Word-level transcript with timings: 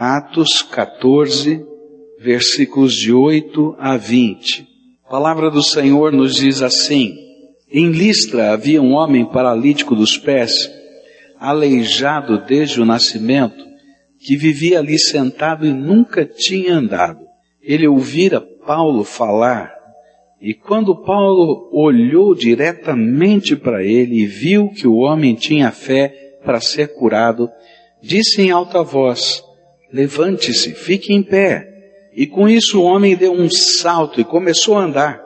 Atos 0.00 0.62
14, 0.62 1.66
versículos 2.20 2.94
de 2.94 3.12
8 3.12 3.74
a 3.80 3.96
20. 3.96 4.64
A 5.04 5.10
palavra 5.10 5.50
do 5.50 5.60
Senhor 5.60 6.12
nos 6.12 6.36
diz 6.36 6.62
assim: 6.62 7.16
Em 7.68 7.90
Listra 7.90 8.52
havia 8.52 8.80
um 8.80 8.92
homem 8.92 9.24
paralítico 9.24 9.96
dos 9.96 10.16
pés, 10.16 10.70
aleijado 11.36 12.46
desde 12.46 12.80
o 12.80 12.84
nascimento, 12.84 13.66
que 14.20 14.36
vivia 14.36 14.78
ali 14.78 14.96
sentado 15.00 15.66
e 15.66 15.72
nunca 15.72 16.24
tinha 16.24 16.74
andado. 16.74 17.26
Ele 17.60 17.88
ouvira 17.88 18.40
Paulo 18.40 19.02
falar, 19.02 19.74
e 20.40 20.54
quando 20.54 21.02
Paulo 21.02 21.68
olhou 21.72 22.36
diretamente 22.36 23.56
para 23.56 23.82
ele 23.82 24.20
e 24.20 24.26
viu 24.26 24.68
que 24.68 24.86
o 24.86 24.98
homem 24.98 25.34
tinha 25.34 25.72
fé 25.72 26.36
para 26.44 26.60
ser 26.60 26.94
curado, 26.94 27.50
disse 28.00 28.40
em 28.40 28.52
alta 28.52 28.80
voz: 28.84 29.42
Levante-se, 29.92 30.74
fique 30.74 31.12
em 31.12 31.22
pé. 31.22 31.66
E 32.14 32.26
com 32.26 32.48
isso 32.48 32.80
o 32.80 32.84
homem 32.84 33.16
deu 33.16 33.32
um 33.32 33.48
salto 33.50 34.20
e 34.20 34.24
começou 34.24 34.76
a 34.76 34.82
andar. 34.82 35.22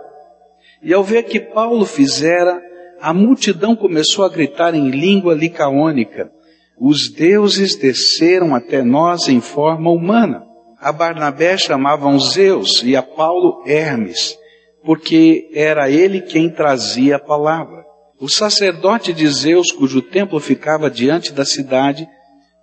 E 0.82 0.92
ao 0.92 1.02
ver 1.02 1.24
que 1.24 1.40
Paulo 1.40 1.84
fizera, 1.84 2.60
a 3.00 3.12
multidão 3.12 3.74
começou 3.74 4.24
a 4.24 4.28
gritar 4.28 4.74
em 4.74 4.90
língua 4.90 5.34
licaônica: 5.34 6.30
Os 6.78 7.08
deuses 7.08 7.76
desceram 7.76 8.54
até 8.54 8.82
nós 8.82 9.28
em 9.28 9.40
forma 9.40 9.90
humana. 9.90 10.44
A 10.78 10.92
Barnabé 10.92 11.56
chamavam 11.56 12.18
Zeus 12.18 12.82
e 12.82 12.96
a 12.96 13.02
Paulo 13.02 13.62
Hermes, 13.66 14.36
porque 14.84 15.48
era 15.54 15.88
ele 15.88 16.20
quem 16.20 16.50
trazia 16.50 17.16
a 17.16 17.20
palavra. 17.20 17.82
O 18.20 18.28
sacerdote 18.28 19.12
de 19.12 19.26
Zeus, 19.26 19.72
cujo 19.72 20.02
templo 20.02 20.38
ficava 20.38 20.90
diante 20.90 21.32
da 21.32 21.44
cidade, 21.44 22.06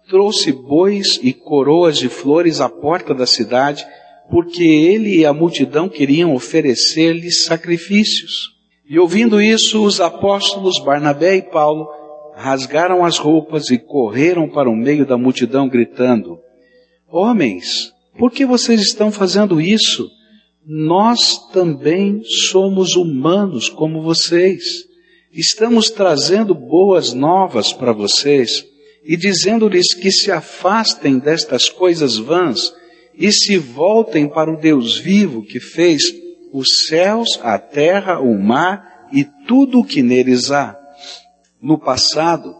trouxe 0.10 0.52
bois 0.52 1.20
e 1.22 1.32
coroas 1.32 1.98
de 2.00 2.10
flores 2.10 2.60
à 2.60 2.68
porta 2.68 3.14
da 3.14 3.28
cidade, 3.28 3.86
porque 4.30 4.64
ele 4.64 5.20
e 5.20 5.26
a 5.26 5.32
multidão 5.32 5.88
queriam 5.88 6.34
oferecer-lhe 6.34 7.32
sacrifícios. 7.32 8.50
E 8.90 8.98
ouvindo 8.98 9.40
isso, 9.40 9.84
os 9.84 10.02
apóstolos 10.02 10.84
Barnabé 10.84 11.36
e 11.38 11.42
Paulo 11.44 11.88
rasgaram 12.36 13.06
as 13.06 13.18
roupas 13.18 13.70
e 13.70 13.78
correram 13.78 14.50
para 14.50 14.70
o 14.70 14.76
meio 14.76 15.06
da 15.06 15.18
multidão, 15.18 15.70
gritando: 15.70 16.40
Homens, 17.08 17.92
por 18.18 18.32
que 18.32 18.46
vocês 18.46 18.82
estão 18.82 19.12
fazendo 19.12 19.62
isso? 19.62 20.10
Nós 20.66 21.38
também 21.52 22.24
somos 22.24 22.96
humanos 22.96 23.70
como 23.70 24.02
vocês. 24.02 24.64
Estamos 25.32 25.92
trazendo 25.92 26.56
boas 26.56 27.14
novas 27.14 27.72
para 27.72 27.92
vocês 27.92 28.69
e 29.10 29.18
dizendo-lhes 29.18 29.96
que 29.96 30.12
se 30.12 30.32
afastem 30.32 31.18
destas 31.18 31.68
coisas 31.68 32.18
vãs 32.18 32.72
e 33.18 33.32
se 33.32 33.58
voltem 33.58 34.30
para 34.30 34.54
o 34.54 34.56
Deus 34.56 35.00
vivo 35.00 35.42
que 35.42 35.60
fez 35.60 36.14
os 36.54 36.86
céus, 36.86 37.40
a 37.42 37.58
terra, 37.58 38.20
o 38.20 38.40
mar 38.40 39.10
e 39.12 39.26
tudo 39.48 39.80
o 39.80 39.84
que 39.84 40.04
neles 40.04 40.52
há. 40.52 40.78
No 41.60 41.80
passado, 41.80 42.54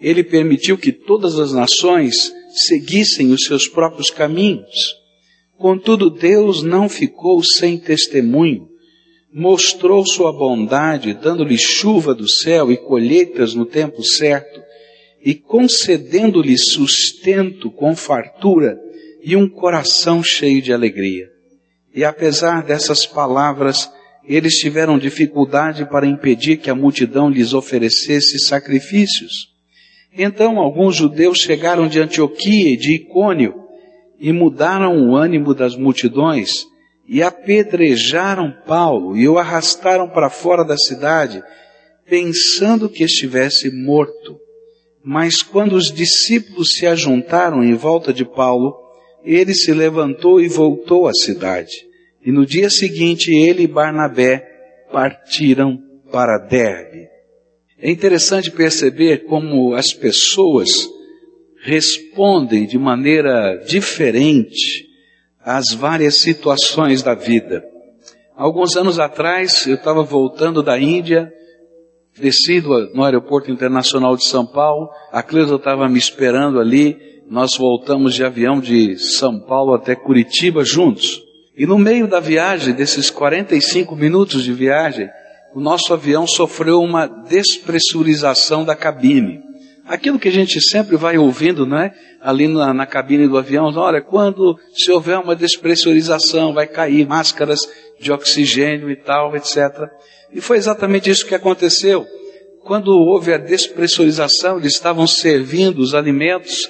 ele 0.00 0.22
permitiu 0.22 0.78
que 0.78 0.92
todas 0.92 1.40
as 1.40 1.52
nações 1.52 2.32
seguissem 2.50 3.32
os 3.32 3.44
seus 3.44 3.66
próprios 3.66 4.08
caminhos. 4.08 4.94
Contudo, 5.58 6.08
Deus 6.08 6.62
não 6.62 6.88
ficou 6.88 7.42
sem 7.42 7.78
testemunho. 7.78 8.68
Mostrou 9.34 10.06
sua 10.06 10.32
bondade, 10.32 11.14
dando-lhe 11.14 11.58
chuva 11.58 12.14
do 12.14 12.28
céu 12.28 12.70
e 12.70 12.76
colheitas 12.76 13.54
no 13.54 13.66
tempo 13.66 14.04
certo, 14.04 14.65
e 15.26 15.34
concedendo-lhe 15.34 16.56
sustento 16.56 17.68
com 17.68 17.96
fartura 17.96 18.78
e 19.24 19.34
um 19.34 19.48
coração 19.48 20.22
cheio 20.22 20.62
de 20.62 20.72
alegria. 20.72 21.28
E 21.92 22.04
apesar 22.04 22.62
dessas 22.62 23.04
palavras, 23.04 23.90
eles 24.24 24.54
tiveram 24.54 24.96
dificuldade 24.96 25.84
para 25.90 26.06
impedir 26.06 26.58
que 26.58 26.70
a 26.70 26.76
multidão 26.76 27.28
lhes 27.28 27.52
oferecesse 27.52 28.38
sacrifícios. 28.38 29.48
Então 30.16 30.60
alguns 30.60 30.94
judeus 30.94 31.38
chegaram 31.38 31.88
de 31.88 31.98
Antioquia 31.98 32.70
e 32.70 32.76
de 32.76 32.94
Icônio 32.94 33.64
e 34.20 34.32
mudaram 34.32 35.10
o 35.10 35.16
ânimo 35.16 35.54
das 35.54 35.74
multidões 35.74 36.66
e 37.08 37.20
apedrejaram 37.20 38.54
Paulo 38.64 39.16
e 39.16 39.28
o 39.28 39.38
arrastaram 39.38 40.08
para 40.08 40.30
fora 40.30 40.64
da 40.64 40.76
cidade, 40.76 41.42
pensando 42.08 42.88
que 42.88 43.02
estivesse 43.02 43.72
morto. 43.72 44.45
Mas 45.08 45.40
quando 45.40 45.76
os 45.76 45.92
discípulos 45.92 46.74
se 46.74 46.84
ajuntaram 46.84 47.62
em 47.62 47.74
volta 47.74 48.12
de 48.12 48.24
Paulo, 48.24 48.74
ele 49.22 49.54
se 49.54 49.72
levantou 49.72 50.40
e 50.40 50.48
voltou 50.48 51.06
à 51.06 51.12
cidade. 51.12 51.86
E 52.24 52.32
no 52.32 52.44
dia 52.44 52.68
seguinte 52.68 53.32
ele 53.32 53.62
e 53.62 53.66
Barnabé 53.68 54.44
partiram 54.90 55.78
para 56.10 56.38
Derbe. 56.38 57.06
É 57.78 57.88
interessante 57.88 58.50
perceber 58.50 59.26
como 59.26 59.76
as 59.76 59.92
pessoas 59.92 60.88
respondem 61.62 62.66
de 62.66 62.76
maneira 62.76 63.62
diferente 63.64 64.88
às 65.40 65.72
várias 65.72 66.16
situações 66.16 67.00
da 67.00 67.14
vida. 67.14 67.62
Alguns 68.34 68.74
anos 68.74 68.98
atrás, 68.98 69.68
eu 69.68 69.76
estava 69.76 70.02
voltando 70.02 70.64
da 70.64 70.76
Índia, 70.76 71.32
descido 72.18 72.90
no 72.94 73.04
aeroporto 73.04 73.50
internacional 73.50 74.16
de 74.16 74.26
São 74.26 74.46
Paulo, 74.46 74.88
a 75.12 75.22
Cleusa 75.22 75.56
estava 75.56 75.88
me 75.88 75.98
esperando 75.98 76.58
ali, 76.58 76.96
nós 77.28 77.56
voltamos 77.56 78.14
de 78.14 78.24
avião 78.24 78.60
de 78.60 78.96
São 78.98 79.38
Paulo 79.40 79.74
até 79.74 79.94
Curitiba 79.94 80.64
juntos. 80.64 81.22
E 81.56 81.66
no 81.66 81.78
meio 81.78 82.06
da 82.06 82.20
viagem, 82.20 82.74
desses 82.74 83.10
45 83.10 83.96
minutos 83.96 84.44
de 84.44 84.52
viagem, 84.52 85.08
o 85.54 85.60
nosso 85.60 85.92
avião 85.94 86.26
sofreu 86.26 86.82
uma 86.82 87.06
despressurização 87.06 88.64
da 88.64 88.76
cabine. 88.76 89.40
Aquilo 89.86 90.18
que 90.18 90.28
a 90.28 90.32
gente 90.32 90.60
sempre 90.60 90.96
vai 90.96 91.16
ouvindo, 91.16 91.64
não 91.64 91.78
é? 91.78 91.94
Ali 92.20 92.48
na, 92.48 92.74
na 92.74 92.84
cabine 92.84 93.28
do 93.28 93.38
avião, 93.38 93.72
olha, 93.76 94.02
quando 94.02 94.58
se 94.74 94.90
houver 94.90 95.18
uma 95.18 95.36
despressurização, 95.36 96.52
vai 96.52 96.66
cair 96.66 97.06
máscaras 97.06 97.60
de 97.98 98.12
oxigênio 98.12 98.90
e 98.90 98.96
tal, 98.96 99.34
etc. 99.36 99.88
E 100.32 100.40
foi 100.40 100.56
exatamente 100.56 101.10
isso 101.10 101.26
que 101.26 101.34
aconteceu. 101.34 102.04
Quando 102.64 102.88
houve 102.88 103.32
a 103.32 103.38
despressurização, 103.38 104.58
eles 104.58 104.74
estavam 104.74 105.06
servindo 105.06 105.78
os 105.78 105.94
alimentos 105.94 106.68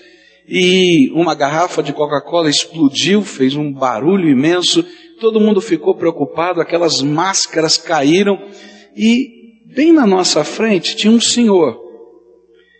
e 0.48 1.10
uma 1.12 1.34
garrafa 1.34 1.82
de 1.82 1.92
Coca-Cola 1.92 2.48
explodiu, 2.48 3.22
fez 3.22 3.56
um 3.56 3.72
barulho 3.72 4.28
imenso, 4.28 4.84
todo 5.20 5.40
mundo 5.40 5.60
ficou 5.60 5.94
preocupado, 5.94 6.60
aquelas 6.60 7.02
máscaras 7.02 7.76
caíram 7.76 8.38
e 8.96 9.28
bem 9.74 9.92
na 9.92 10.06
nossa 10.06 10.44
frente 10.44 10.94
tinha 10.94 11.12
um 11.12 11.20
senhor. 11.20 11.80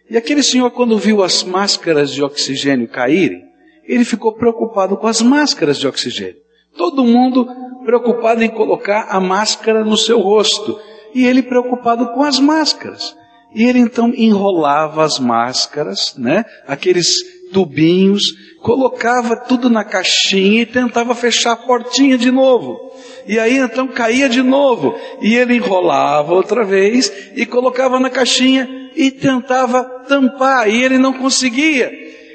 E 0.08 0.16
aquele 0.16 0.42
senhor, 0.42 0.70
quando 0.70 0.98
viu 0.98 1.22
as 1.22 1.42
máscaras 1.42 2.12
de 2.12 2.22
oxigênio 2.22 2.86
caírem, 2.86 3.42
ele 3.84 4.04
ficou 4.04 4.34
preocupado 4.34 4.96
com 4.96 5.06
as 5.06 5.20
máscaras 5.20 5.78
de 5.78 5.88
oxigênio. 5.88 6.36
Todo 6.76 7.04
mundo 7.04 7.48
preocupado 7.86 8.42
em 8.42 8.50
colocar 8.50 9.06
a 9.08 9.20
máscara 9.20 9.84
no 9.84 9.96
seu 9.96 10.20
rosto. 10.20 10.78
E 11.14 11.24
ele 11.24 11.42
preocupado 11.42 12.12
com 12.12 12.22
as 12.22 12.38
máscaras. 12.38 13.16
E 13.54 13.64
ele 13.64 13.78
então 13.78 14.12
enrolava 14.14 15.04
as 15.04 15.18
máscaras, 15.18 16.14
né? 16.18 16.44
Aqueles 16.66 17.06
tubinhos, 17.52 18.34
colocava 18.60 19.36
tudo 19.36 19.70
na 19.70 19.84
caixinha 19.84 20.62
e 20.62 20.66
tentava 20.66 21.14
fechar 21.14 21.52
a 21.52 21.56
portinha 21.56 22.18
de 22.18 22.30
novo. 22.30 22.92
E 23.26 23.38
aí 23.38 23.56
então 23.56 23.86
caía 23.86 24.28
de 24.28 24.42
novo. 24.42 24.94
E 25.22 25.34
ele 25.36 25.54
enrolava 25.54 26.34
outra 26.34 26.64
vez 26.64 27.10
e 27.34 27.46
colocava 27.46 27.98
na 27.98 28.10
caixinha 28.10 28.68
e 28.94 29.10
tentava 29.10 29.84
tampar. 30.06 30.68
E 30.68 30.82
ele 30.82 30.98
não 30.98 31.12
conseguia. 31.12 31.90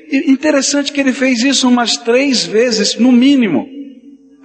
E 0.10 0.32
interessante 0.32 0.92
que 0.92 1.00
ele 1.00 1.14
fez 1.14 1.44
isso 1.44 1.68
umas 1.68 1.98
três 1.98 2.46
vezes, 2.46 2.96
no 2.96 3.12
mínimo. 3.12 3.81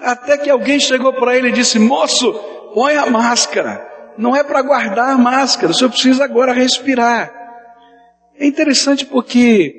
Até 0.01 0.37
que 0.39 0.51
alguém 0.51 0.79
chegou 0.79 1.13
para 1.13 1.37
ele 1.37 1.49
e 1.49 1.53
disse: 1.53 1.79
Moço, 1.79 2.33
põe 2.75 2.95
a 2.97 3.07
máscara. 3.07 3.87
Não 4.19 4.35
é 4.35 4.43
para 4.43 4.63
guardar 4.63 5.11
a 5.11 5.19
máscara, 5.19 5.73
o 5.73 5.75
senhor 5.75 5.91
precisa 5.91 6.25
agora 6.25 6.53
respirar. 6.53 7.33
É 8.39 8.47
interessante 8.47 9.05
porque 9.05 9.75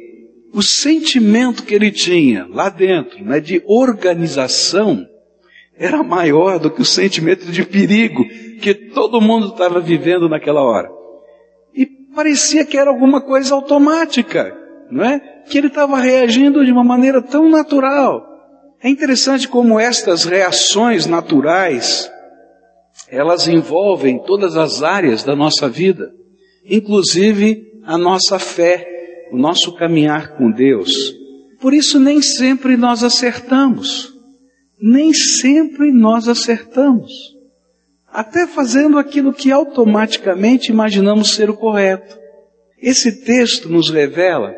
o 0.54 0.62
sentimento 0.62 1.64
que 1.64 1.74
ele 1.74 1.92
tinha 1.92 2.48
lá 2.50 2.70
dentro, 2.70 3.24
né, 3.24 3.40
de 3.40 3.62
organização, 3.66 5.06
era 5.78 6.04
maior 6.04 6.60
do 6.60 6.72
que 6.72 6.82
o 6.82 6.86
sentimento 6.86 7.46
de 7.52 7.64
perigo 7.64 8.26
que 8.60 8.74
todo 8.74 9.22
mundo 9.22 9.50
estava 9.50 9.80
vivendo 9.80 10.28
naquela 10.28 10.62
hora. 10.62 10.90
E 11.76 11.86
parecia 12.16 12.66
que 12.66 12.78
era 12.78 12.90
alguma 12.90 13.22
coisa 13.22 13.54
automática, 13.54 14.56
não 14.90 15.04
é? 15.04 15.20
Que 15.48 15.58
ele 15.58 15.68
estava 15.68 16.00
reagindo 16.00 16.66
de 16.66 16.72
uma 16.72 16.84
maneira 16.84 17.22
tão 17.22 17.50
natural. 17.50 18.37
É 18.82 18.90
interessante 18.90 19.48
como 19.48 19.80
estas 19.80 20.26
reações 20.26 21.06
naturais, 21.06 22.12
elas 23.10 23.48
envolvem 23.48 24.24
todas 24.24 24.56
as 24.56 24.84
áreas 24.84 25.24
da 25.24 25.36
nossa 25.36 25.68
vida, 25.68 26.12
inclusive 26.66 27.64
a 27.84 27.98
nossa 27.98 28.38
fé 28.38 28.98
o 29.32 29.38
nosso 29.38 29.74
caminhar 29.74 30.38
com 30.38 30.52
Deus. 30.52 31.16
Por 31.60 31.74
isso 31.74 32.00
nem 32.00 32.22
sempre 32.22 32.78
nós 32.78 33.04
acertamos. 33.04 34.14
Nem 34.80 35.14
sempre 35.14 35.92
nós 35.92 36.28
acertamos. 36.28 37.12
Até 38.08 38.48
fazendo 38.48 38.98
aquilo 38.98 39.34
que 39.34 39.52
automaticamente 39.52 40.72
imaginamos 40.72 41.34
ser 41.34 41.50
o 41.50 41.58
correto. 41.58 42.18
Esse 42.82 43.24
texto 43.24 43.70
nos 43.70 43.90
revela 43.90 44.54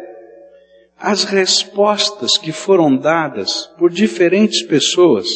as 0.99 1.23
respostas 1.23 2.37
que 2.37 2.51
foram 2.51 2.95
dadas 2.95 3.67
por 3.77 3.89
diferentes 3.89 4.61
pessoas 4.61 5.27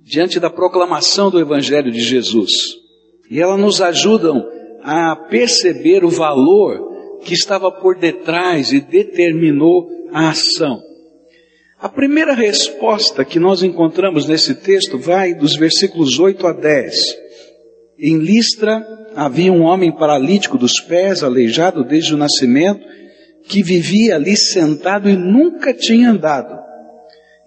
diante 0.00 0.40
da 0.40 0.48
proclamação 0.48 1.30
do 1.30 1.38
Evangelho 1.38 1.90
de 1.90 2.00
Jesus. 2.00 2.50
E 3.30 3.40
elas 3.40 3.60
nos 3.60 3.80
ajudam 3.80 4.42
a 4.82 5.14
perceber 5.14 6.04
o 6.04 6.08
valor 6.08 7.20
que 7.24 7.34
estava 7.34 7.70
por 7.70 7.96
detrás 7.96 8.72
e 8.72 8.80
determinou 8.80 9.88
a 10.12 10.30
ação. 10.30 10.80
A 11.78 11.88
primeira 11.88 12.32
resposta 12.32 13.24
que 13.24 13.38
nós 13.38 13.62
encontramos 13.62 14.26
nesse 14.26 14.54
texto 14.54 14.98
vai 14.98 15.34
dos 15.34 15.56
versículos 15.56 16.18
8 16.18 16.46
a 16.46 16.52
10. 16.52 17.16
Em 17.98 18.18
Listra 18.18 18.84
havia 19.14 19.52
um 19.52 19.62
homem 19.62 19.92
paralítico 19.92 20.56
dos 20.56 20.80
pés, 20.80 21.22
aleijado 21.22 21.84
desde 21.84 22.14
o 22.14 22.16
nascimento, 22.16 22.80
que 23.48 23.62
vivia 23.62 24.16
ali 24.16 24.36
sentado 24.36 25.08
e 25.08 25.16
nunca 25.16 25.74
tinha 25.74 26.10
andado. 26.10 26.60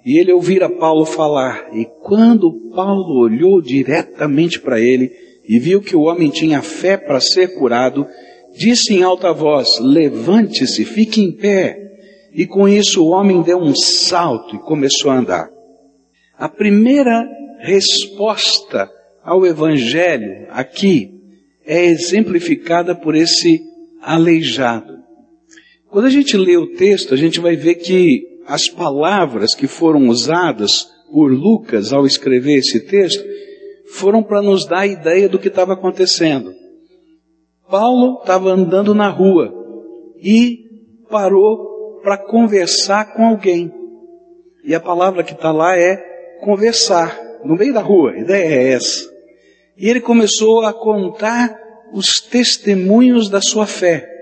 E 0.05 0.19
ele 0.19 0.31
ouvira 0.31 0.69
Paulo 0.69 1.05
falar, 1.05 1.69
e 1.73 1.85
quando 2.03 2.71
Paulo 2.75 3.19
olhou 3.21 3.61
diretamente 3.61 4.59
para 4.59 4.79
ele 4.79 5.11
e 5.47 5.57
viu 5.57 5.81
que 5.81 5.95
o 5.95 6.01
homem 6.01 6.29
tinha 6.29 6.61
fé 6.61 6.95
para 6.95 7.19
ser 7.19 7.55
curado, 7.55 8.05
disse 8.55 8.93
em 8.93 9.01
alta 9.01 9.33
voz: 9.33 9.79
Levante-se, 9.79 10.85
fique 10.85 11.21
em 11.21 11.31
pé. 11.31 11.81
E 12.33 12.45
com 12.45 12.67
isso 12.67 13.03
o 13.03 13.09
homem 13.09 13.41
deu 13.41 13.57
um 13.57 13.73
salto 13.75 14.55
e 14.55 14.59
começou 14.59 15.09
a 15.09 15.17
andar. 15.17 15.49
A 16.37 16.49
primeira 16.49 17.25
resposta 17.59 18.89
ao 19.23 19.45
Evangelho 19.45 20.45
aqui 20.49 21.11
é 21.65 21.85
exemplificada 21.85 22.93
por 22.93 23.15
esse 23.15 23.61
aleijado. 24.01 25.04
Quando 25.95 26.07
a 26.07 26.09
gente 26.09 26.35
lê 26.35 26.57
o 26.57 26.73
texto, 26.73 27.13
a 27.13 27.17
gente 27.17 27.39
vai 27.39 27.55
ver 27.55 27.75
que 27.75 28.41
as 28.45 28.67
palavras 28.67 29.55
que 29.55 29.65
foram 29.65 30.09
usadas 30.09 30.85
por 31.09 31.31
Lucas 31.31 31.93
ao 31.93 32.05
escrever 32.05 32.57
esse 32.57 32.81
texto 32.81 33.23
foram 33.93 34.21
para 34.21 34.41
nos 34.41 34.65
dar 34.65 34.79
a 34.79 34.87
ideia 34.87 35.29
do 35.29 35.39
que 35.39 35.47
estava 35.47 35.71
acontecendo. 35.71 36.53
Paulo 37.71 38.19
estava 38.19 38.49
andando 38.49 38.93
na 38.93 39.07
rua 39.07 39.53
e 40.21 40.57
parou 41.09 42.01
para 42.03 42.17
conversar 42.17 43.15
com 43.15 43.27
alguém. 43.27 43.71
E 44.65 44.75
a 44.75 44.81
palavra 44.81 45.23
que 45.23 45.31
está 45.31 45.53
lá 45.53 45.79
é 45.79 45.95
conversar, 46.41 47.17
no 47.45 47.55
meio 47.55 47.73
da 47.73 47.81
rua, 47.81 48.11
a 48.11 48.19
ideia 48.19 48.53
é 48.53 48.73
essa. 48.73 49.09
E 49.77 49.87
ele 49.89 50.01
começou 50.01 50.65
a 50.65 50.73
contar 50.73 51.57
os 51.93 52.19
testemunhos 52.19 53.29
da 53.29 53.39
sua 53.39 53.65
fé. 53.65 54.14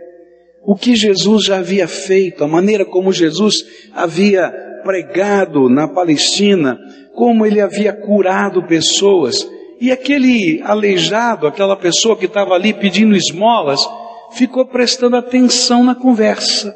O 0.65 0.75
que 0.75 0.95
Jesus 0.95 1.45
já 1.45 1.57
havia 1.57 1.87
feito, 1.87 2.43
a 2.43 2.47
maneira 2.47 2.85
como 2.85 3.11
Jesus 3.11 3.55
havia 3.93 4.49
pregado 4.83 5.69
na 5.69 5.87
Palestina, 5.87 6.79
como 7.13 7.45
ele 7.45 7.59
havia 7.59 7.91
curado 7.91 8.63
pessoas. 8.63 9.47
E 9.79 9.91
aquele 9.91 10.61
aleijado, 10.63 11.47
aquela 11.47 11.75
pessoa 11.75 12.15
que 12.15 12.25
estava 12.25 12.53
ali 12.53 12.73
pedindo 12.73 13.15
esmolas, 13.15 13.81
ficou 14.31 14.65
prestando 14.65 15.17
atenção 15.17 15.83
na 15.83 15.95
conversa. 15.95 16.73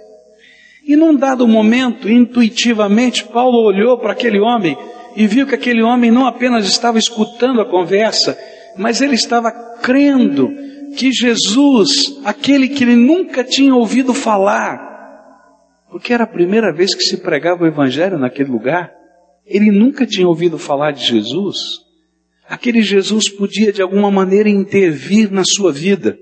E 0.86 0.96
num 0.96 1.16
dado 1.16 1.48
momento, 1.48 2.10
intuitivamente, 2.10 3.24
Paulo 3.26 3.64
olhou 3.64 3.98
para 3.98 4.12
aquele 4.12 4.40
homem 4.40 4.78
e 5.16 5.26
viu 5.28 5.48
que 5.48 5.56
aquele 5.56 5.82
homem 5.82 6.12
não 6.12 6.26
apenas 6.26 6.66
estava 6.66 7.00
escutando 7.00 7.62
a 7.62 7.66
conversa, 7.66 8.38
mas 8.78 9.02
ele 9.02 9.16
estava 9.16 9.52
crendo 9.82 10.50
que 10.98 11.12
Jesus, 11.12 12.20
aquele 12.26 12.68
que 12.68 12.84
ele 12.84 12.96
nunca 12.96 13.44
tinha 13.44 13.74
ouvido 13.76 14.16
falar, 14.16 14.80
porque 15.92 16.12
era 16.12 16.24
a 16.24 16.28
primeira 16.28 16.74
vez 16.74 16.96
que 16.96 17.04
se 17.04 17.18
pregava 17.18 17.64
o 17.64 17.68
Evangelho 17.68 18.18
naquele 18.18 18.50
lugar, 18.50 18.92
ele 19.46 19.72
nunca 19.72 20.08
tinha 20.08 20.28
ouvido 20.28 20.58
falar 20.58 20.92
de 20.92 21.06
Jesus. 21.06 21.58
Aquele 22.50 22.82
Jesus 22.82 23.30
podia 23.30 23.72
de 23.72 23.82
alguma 23.82 24.10
maneira 24.10 24.50
intervir 24.50 25.32
na 25.32 25.44
sua 25.46 25.72
vida. 25.72 26.18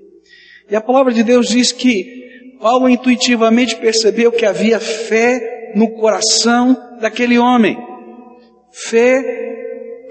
E 0.70 0.76
a 0.76 0.80
palavra 0.80 1.12
de 1.12 1.24
Deus 1.24 1.48
diz 1.48 1.72
que 1.72 2.56
Paulo 2.60 2.88
intuitivamente 2.88 3.76
percebeu 3.76 4.30
que 4.30 4.44
havia 4.44 4.78
fé 4.78 5.72
no 5.74 5.90
coração 5.94 6.76
daquele 7.00 7.38
homem. 7.38 7.78
Fé, 8.70 9.22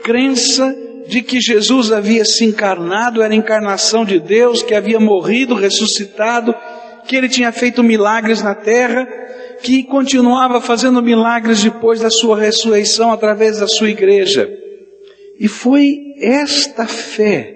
crença 0.03 0.75
de 1.07 1.21
que 1.21 1.39
Jesus 1.39 1.91
havia 1.91 2.25
se 2.25 2.45
encarnado, 2.45 3.21
era 3.21 3.33
a 3.33 3.37
encarnação 3.37 4.03
de 4.03 4.19
Deus, 4.19 4.61
que 4.61 4.73
havia 4.73 4.99
morrido, 4.99 5.53
ressuscitado, 5.53 6.53
que 7.07 7.15
ele 7.15 7.29
tinha 7.29 7.51
feito 7.51 7.83
milagres 7.83 8.41
na 8.41 8.55
terra, 8.55 9.07
que 9.61 9.83
continuava 9.83 10.59
fazendo 10.59 11.01
milagres 11.01 11.63
depois 11.63 12.01
da 12.01 12.09
sua 12.09 12.39
ressurreição 12.39 13.11
através 13.11 13.59
da 13.59 13.67
sua 13.67 13.89
igreja. 13.89 14.49
E 15.39 15.47
foi 15.47 15.97
esta 16.19 16.87
fé 16.87 17.53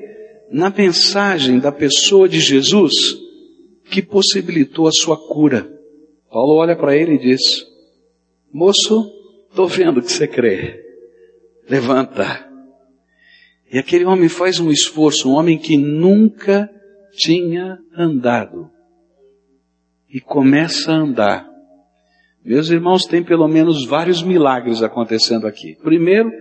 na 0.52 0.69
mensagem 0.69 1.60
da 1.60 1.72
pessoa 1.72 2.28
de 2.28 2.40
Jesus 2.40 3.18
que 3.90 4.02
possibilitou 4.02 4.88
a 4.88 4.92
sua 4.92 5.18
cura. 5.18 5.68
Paulo 6.30 6.56
olha 6.56 6.75
para 6.75 6.95
ele 6.95 7.16
e 7.16 7.19
diz: 7.19 7.66
Moço, 8.54 9.12
estou 9.50 9.68
vendo 9.68 10.02
que 10.02 10.12
você 10.12 10.28
crê. 10.28 10.80
Levanta. 11.68 12.49
E 13.71 13.77
aquele 13.77 14.06
homem 14.06 14.27
faz 14.27 14.60
um 14.60 14.71
esforço, 14.71 15.30
um 15.30 15.33
homem 15.33 15.57
que 15.57 15.77
nunca 15.77 16.69
tinha 17.13 17.77
andado. 17.95 18.69
E 20.10 20.19
começa 20.19 20.92
a 20.92 20.95
andar. 20.95 21.48
Meus 22.44 22.69
irmãos, 22.71 23.06
tem 23.06 23.24
pelo 23.24 23.48
menos 23.48 23.86
vários 23.86 24.24
milagres 24.24 24.81
acontecendo 24.81 25.45
aqui. 25.45 25.77
Primeiro, 25.83 26.31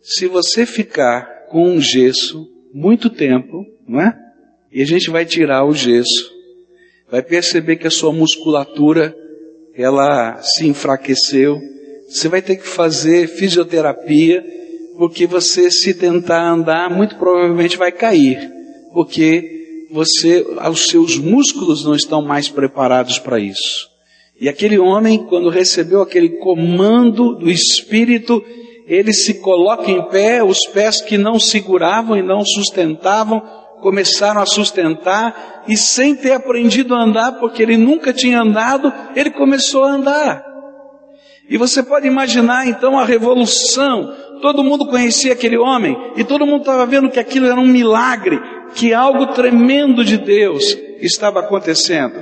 se 0.00 0.26
você 0.26 0.64
ficar 0.64 1.46
com 1.48 1.68
um 1.68 1.80
gesso 1.80 2.46
muito 2.72 3.10
tempo, 3.10 3.64
não 3.86 4.00
é? 4.00 4.16
E 4.70 4.80
a 4.80 4.86
gente 4.86 5.10
vai 5.10 5.24
tirar 5.24 5.64
o 5.64 5.74
gesso, 5.74 6.30
vai 7.10 7.22
perceber 7.22 7.76
que 7.76 7.86
a 7.86 7.90
sua 7.90 8.12
musculatura 8.12 9.16
ela 9.74 10.40
se 10.42 10.66
enfraqueceu. 10.66 11.58
Você 12.08 12.28
vai 12.28 12.42
ter 12.42 12.56
que 12.56 12.66
fazer 12.66 13.26
fisioterapia 13.26 14.44
porque 14.98 15.28
você 15.28 15.70
se 15.70 15.94
tentar 15.94 16.42
andar, 16.42 16.90
muito 16.90 17.14
provavelmente 17.14 17.76
vai 17.76 17.92
cair, 17.92 18.50
porque 18.92 19.86
você, 19.92 20.44
os 20.68 20.88
seus 20.88 21.16
músculos 21.16 21.84
não 21.84 21.94
estão 21.94 22.20
mais 22.20 22.48
preparados 22.48 23.16
para 23.16 23.38
isso. 23.38 23.88
E 24.40 24.48
aquele 24.48 24.76
homem, 24.76 25.24
quando 25.24 25.50
recebeu 25.50 26.02
aquele 26.02 26.30
comando 26.40 27.36
do 27.36 27.48
Espírito, 27.48 28.44
ele 28.88 29.12
se 29.12 29.34
coloca 29.34 29.88
em 29.88 30.02
pé, 30.08 30.42
os 30.42 30.66
pés 30.66 31.00
que 31.00 31.16
não 31.16 31.38
seguravam 31.38 32.16
e 32.16 32.22
não 32.22 32.44
sustentavam, 32.44 33.40
começaram 33.80 34.42
a 34.42 34.46
sustentar, 34.46 35.62
e 35.68 35.76
sem 35.76 36.12
ter 36.16 36.32
aprendido 36.32 36.92
a 36.92 37.04
andar, 37.04 37.38
porque 37.38 37.62
ele 37.62 37.76
nunca 37.76 38.12
tinha 38.12 38.40
andado, 38.40 38.92
ele 39.14 39.30
começou 39.30 39.84
a 39.84 39.92
andar. 39.92 40.48
E 41.48 41.56
você 41.56 41.82
pode 41.82 42.06
imaginar 42.06 42.66
então 42.66 42.98
a 42.98 43.04
revolução 43.04 44.12
Todo 44.40 44.64
mundo 44.64 44.86
conhecia 44.86 45.32
aquele 45.32 45.56
homem 45.56 45.96
e 46.16 46.24
todo 46.24 46.46
mundo 46.46 46.60
estava 46.60 46.86
vendo 46.86 47.10
que 47.10 47.20
aquilo 47.20 47.46
era 47.46 47.60
um 47.60 47.66
milagre, 47.66 48.38
que 48.74 48.92
algo 48.92 49.26
tremendo 49.28 50.04
de 50.04 50.16
Deus 50.18 50.76
estava 51.00 51.40
acontecendo. 51.40 52.18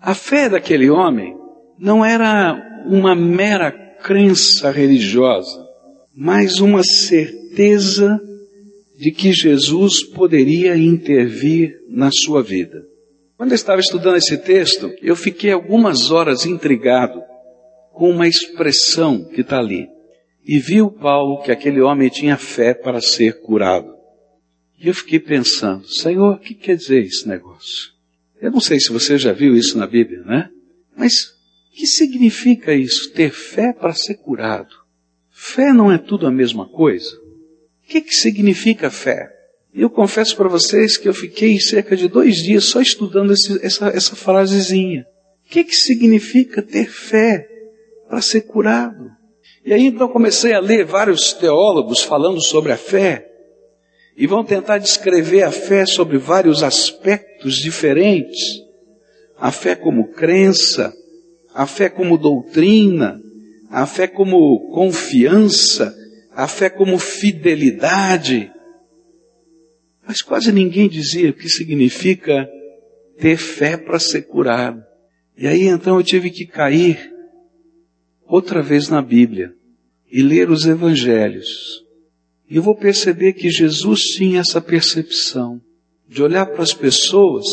A 0.00 0.14
fé 0.14 0.48
daquele 0.48 0.88
homem 0.90 1.36
não 1.78 2.04
era 2.04 2.84
uma 2.86 3.14
mera 3.14 3.72
crença 4.02 4.70
religiosa, 4.70 5.66
mas 6.14 6.60
uma 6.60 6.82
certeza 6.82 8.20
de 8.96 9.10
que 9.10 9.32
Jesus 9.32 10.02
poderia 10.02 10.76
intervir 10.76 11.74
na 11.88 12.10
sua 12.10 12.42
vida. 12.42 12.84
Quando 13.36 13.50
eu 13.50 13.56
estava 13.56 13.80
estudando 13.80 14.16
esse 14.16 14.38
texto, 14.38 14.90
eu 15.02 15.14
fiquei 15.14 15.52
algumas 15.52 16.10
horas 16.10 16.46
intrigado 16.46 17.20
com 17.92 18.10
uma 18.10 18.26
expressão 18.26 19.24
que 19.24 19.42
está 19.42 19.58
ali. 19.58 19.86
E 20.46 20.60
viu 20.60 20.88
Paulo 20.90 21.42
que 21.42 21.50
aquele 21.50 21.80
homem 21.80 22.08
tinha 22.08 22.36
fé 22.36 22.72
para 22.72 23.00
ser 23.00 23.40
curado. 23.40 23.92
E 24.78 24.86
eu 24.86 24.94
fiquei 24.94 25.18
pensando, 25.18 25.88
Senhor, 25.88 26.34
o 26.34 26.38
que 26.38 26.54
quer 26.54 26.76
dizer 26.76 27.02
esse 27.02 27.26
negócio? 27.26 27.90
Eu 28.40 28.52
não 28.52 28.60
sei 28.60 28.78
se 28.78 28.92
você 28.92 29.18
já 29.18 29.32
viu 29.32 29.56
isso 29.56 29.76
na 29.76 29.88
Bíblia, 29.88 30.22
né? 30.22 30.48
Mas 30.96 31.24
o 31.24 31.76
que 31.76 31.86
significa 31.86 32.72
isso? 32.72 33.12
Ter 33.12 33.30
fé 33.30 33.72
para 33.72 33.92
ser 33.92 34.14
curado. 34.18 34.72
Fé 35.32 35.72
não 35.72 35.90
é 35.90 35.98
tudo 35.98 36.28
a 36.28 36.30
mesma 36.30 36.68
coisa? 36.68 37.16
O 37.16 37.88
que, 37.88 38.00
que 38.00 38.14
significa 38.14 38.88
fé? 38.88 39.28
Eu 39.74 39.90
confesso 39.90 40.36
para 40.36 40.48
vocês 40.48 40.96
que 40.96 41.08
eu 41.08 41.14
fiquei 41.14 41.58
cerca 41.58 41.96
de 41.96 42.08
dois 42.08 42.36
dias 42.36 42.66
só 42.66 42.80
estudando 42.80 43.32
esse, 43.32 43.64
essa, 43.66 43.88
essa 43.88 44.14
frasezinha. 44.14 45.04
O 45.44 45.50
que, 45.50 45.64
que 45.64 45.74
significa 45.74 46.62
ter 46.62 46.88
fé 46.88 47.48
para 48.08 48.20
ser 48.20 48.42
curado. 48.42 49.15
E 49.66 49.74
aí 49.74 49.86
então 49.86 50.06
comecei 50.06 50.52
a 50.52 50.60
ler 50.60 50.84
vários 50.84 51.32
teólogos 51.32 52.00
falando 52.00 52.40
sobre 52.40 52.70
a 52.70 52.76
fé, 52.76 53.26
e 54.16 54.24
vão 54.24 54.44
tentar 54.44 54.78
descrever 54.78 55.42
a 55.42 55.50
fé 55.50 55.84
sobre 55.84 56.18
vários 56.18 56.62
aspectos 56.62 57.56
diferentes. 57.56 58.62
A 59.36 59.50
fé 59.50 59.74
como 59.74 60.12
crença, 60.12 60.94
a 61.52 61.66
fé 61.66 61.88
como 61.88 62.16
doutrina, 62.16 63.20
a 63.68 63.84
fé 63.86 64.06
como 64.06 64.70
confiança, 64.70 65.92
a 66.32 66.46
fé 66.46 66.70
como 66.70 66.96
fidelidade. 66.98 68.50
Mas 70.06 70.22
quase 70.22 70.52
ninguém 70.52 70.88
dizia 70.88 71.28
o 71.28 71.34
que 71.34 71.48
significa 71.48 72.48
ter 73.18 73.36
fé 73.36 73.76
para 73.76 73.98
ser 73.98 74.22
curado. 74.22 74.80
E 75.36 75.46
aí 75.46 75.66
então 75.66 75.98
eu 75.98 76.04
tive 76.04 76.30
que 76.30 76.46
cair 76.46 77.15
outra 78.26 78.62
vez 78.62 78.88
na 78.88 79.00
Bíblia 79.02 79.54
e 80.10 80.22
ler 80.22 80.50
os 80.50 80.66
evangelhos. 80.66 81.82
E 82.48 82.56
eu 82.56 82.62
vou 82.62 82.74
perceber 82.74 83.32
que 83.32 83.50
Jesus 83.50 84.00
tinha 84.00 84.40
essa 84.40 84.60
percepção 84.60 85.60
de 86.08 86.22
olhar 86.22 86.46
para 86.46 86.62
as 86.62 86.72
pessoas 86.72 87.46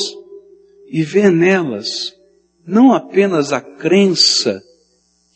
e 0.89 1.01
ver 1.03 1.31
nelas 1.31 2.13
não 2.65 2.93
apenas 2.93 3.51
a 3.51 3.59
crença 3.59 4.61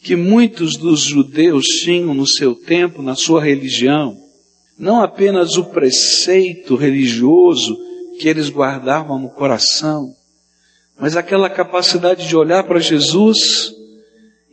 que 0.02 0.16
muitos 0.16 0.78
dos 0.78 1.02
judeus 1.02 1.66
tinham 1.66 2.14
no 2.14 2.26
seu 2.26 2.56
tempo, 2.56 3.02
na 3.02 3.16
sua 3.16 3.44
religião, 3.44 4.16
não 4.78 5.02
apenas 5.02 5.58
o 5.58 5.66
preceito 5.66 6.76
religioso 6.76 7.78
que 8.20 8.28
eles 8.28 8.50
guardavam 8.50 9.20
no 9.20 9.30
coração, 9.30 10.14
mas 11.00 11.18
aquela 11.18 11.50
capacidade 11.50 12.28
de 12.28 12.36
olhar 12.36 12.64
para 12.64 12.80
Jesus 12.80 13.74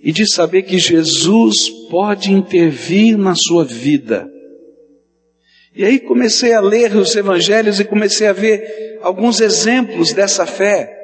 e 0.05 0.13
de 0.13 0.31
saber 0.31 0.65
que 0.65 0.79
Jesus 0.79 1.71
pode 1.91 2.31
intervir 2.31 3.17
na 3.17 3.35
sua 3.35 3.65
vida. 3.65 4.31
E 5.75 5.83
aí 5.83 5.99
comecei 5.99 6.53
a 6.53 6.61
ler 6.61 6.95
os 6.95 7.17
evangelhos 7.17 7.81
e 7.81 7.87
comecei 7.87 8.27
a 8.27 8.33
ver 8.35 8.99
alguns 9.01 9.41
exemplos 9.41 10.13
dessa 10.13 10.45
fé. 10.45 10.95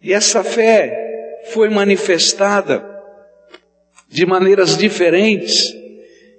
E 0.00 0.12
essa 0.12 0.44
fé 0.44 0.96
foi 1.46 1.68
manifestada 1.68 2.88
de 4.08 4.24
maneiras 4.24 4.78
diferentes. 4.78 5.74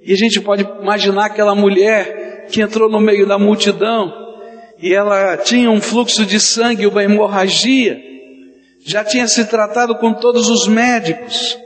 E 0.02 0.14
a 0.14 0.16
gente 0.16 0.40
pode 0.40 0.64
imaginar 0.64 1.26
aquela 1.26 1.54
mulher 1.54 2.48
que 2.50 2.62
entrou 2.62 2.90
no 2.90 3.02
meio 3.02 3.28
da 3.28 3.38
multidão 3.38 4.14
e 4.82 4.94
ela 4.94 5.36
tinha 5.36 5.70
um 5.70 5.82
fluxo 5.82 6.26
de 6.26 6.40
sangue, 6.40 6.88
uma 6.88 7.04
hemorragia, 7.04 8.13
já 8.86 9.04
tinha 9.04 9.28
se 9.28 9.46
tratado 9.46 9.96
com 9.96 10.14
todos 10.14 10.50
os 10.50 10.68
médicos, 10.68 11.58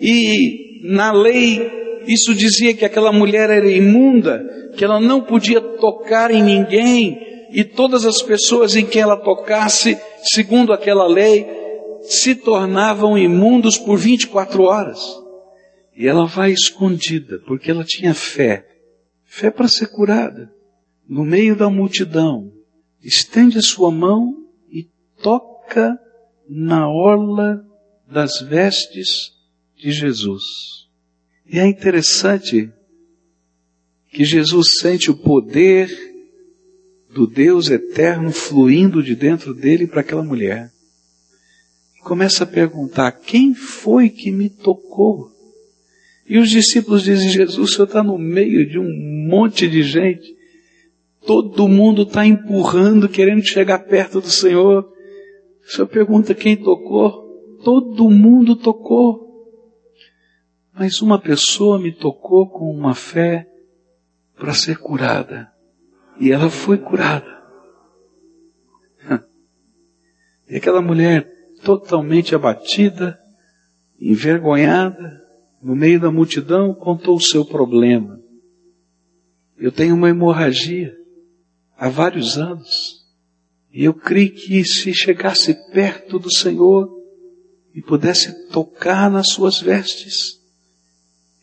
e 0.00 0.80
na 0.84 1.12
lei 1.12 1.80
isso 2.06 2.34
dizia 2.34 2.74
que 2.74 2.84
aquela 2.84 3.12
mulher 3.12 3.50
era 3.50 3.70
imunda, 3.70 4.44
que 4.76 4.84
ela 4.84 5.00
não 5.00 5.20
podia 5.20 5.60
tocar 5.60 6.30
em 6.30 6.42
ninguém, 6.42 7.48
e 7.52 7.64
todas 7.64 8.06
as 8.06 8.22
pessoas 8.22 8.76
em 8.76 8.86
que 8.86 8.98
ela 8.98 9.16
tocasse, 9.16 9.98
segundo 10.22 10.72
aquela 10.72 11.06
lei, 11.06 11.46
se 12.02 12.34
tornavam 12.34 13.18
imundos 13.18 13.76
por 13.76 13.98
24 13.98 14.62
horas. 14.62 15.00
E 15.96 16.06
ela 16.06 16.26
vai 16.26 16.52
escondida, 16.52 17.40
porque 17.46 17.70
ela 17.70 17.84
tinha 17.84 18.14
fé, 18.14 18.64
fé 19.24 19.50
para 19.50 19.68
ser 19.68 19.88
curada, 19.88 20.50
no 21.08 21.24
meio 21.24 21.56
da 21.56 21.68
multidão, 21.68 22.50
estende 23.02 23.58
a 23.58 23.62
sua 23.62 23.90
mão 23.90 24.34
e 24.72 24.88
toca 25.20 25.98
na 26.52 26.88
orla 26.88 27.64
das 28.10 28.40
vestes 28.40 29.32
de 29.76 29.92
Jesus. 29.92 30.42
E 31.46 31.60
é 31.60 31.66
interessante 31.66 32.68
que 34.08 34.24
Jesus 34.24 34.80
sente 34.80 35.12
o 35.12 35.16
poder 35.16 35.88
do 37.14 37.24
Deus 37.24 37.70
eterno 37.70 38.32
fluindo 38.32 39.00
de 39.00 39.14
dentro 39.14 39.54
dele 39.54 39.86
para 39.86 40.00
aquela 40.00 40.24
mulher. 40.24 40.72
E 41.96 42.00
começa 42.00 42.42
a 42.42 42.48
perguntar: 42.48 43.12
quem 43.12 43.54
foi 43.54 44.10
que 44.10 44.32
me 44.32 44.50
tocou? 44.50 45.30
E 46.28 46.36
os 46.36 46.50
discípulos 46.50 47.04
dizem: 47.04 47.28
Jesus, 47.28 47.58
o 47.58 47.72
senhor 47.72 47.84
está 47.86 48.02
no 48.02 48.18
meio 48.18 48.68
de 48.68 48.76
um 48.76 49.28
monte 49.28 49.68
de 49.68 49.84
gente. 49.84 50.36
Todo 51.24 51.68
mundo 51.68 52.02
está 52.02 52.26
empurrando, 52.26 53.08
querendo 53.08 53.46
chegar 53.46 53.78
perto 53.80 54.20
do 54.20 54.30
Senhor. 54.30 54.99
O 55.70 55.72
Senhor 55.72 55.86
pergunta 55.86 56.34
quem 56.34 56.56
tocou? 56.56 57.60
Todo 57.62 58.10
mundo 58.10 58.56
tocou. 58.56 59.46
Mas 60.74 61.00
uma 61.00 61.16
pessoa 61.16 61.78
me 61.78 61.92
tocou 61.92 62.50
com 62.50 62.74
uma 62.74 62.92
fé 62.92 63.46
para 64.34 64.52
ser 64.52 64.78
curada. 64.78 65.48
E 66.18 66.32
ela 66.32 66.50
foi 66.50 66.76
curada. 66.76 67.40
E 70.48 70.56
aquela 70.56 70.82
mulher 70.82 71.30
totalmente 71.62 72.34
abatida, 72.34 73.16
envergonhada, 74.00 75.22
no 75.62 75.76
meio 75.76 76.00
da 76.00 76.10
multidão, 76.10 76.74
contou 76.74 77.14
o 77.14 77.22
seu 77.22 77.44
problema. 77.44 78.20
Eu 79.56 79.70
tenho 79.70 79.94
uma 79.94 80.08
hemorragia 80.08 80.92
há 81.76 81.88
vários 81.88 82.36
anos. 82.36 82.99
E 83.72 83.84
eu 83.84 83.94
creio 83.94 84.32
que 84.32 84.64
se 84.64 84.92
chegasse 84.92 85.54
perto 85.72 86.18
do 86.18 86.32
Senhor 86.32 86.90
e 87.74 87.80
pudesse 87.80 88.48
tocar 88.48 89.10
nas 89.10 89.28
suas 89.30 89.60
vestes, 89.60 90.40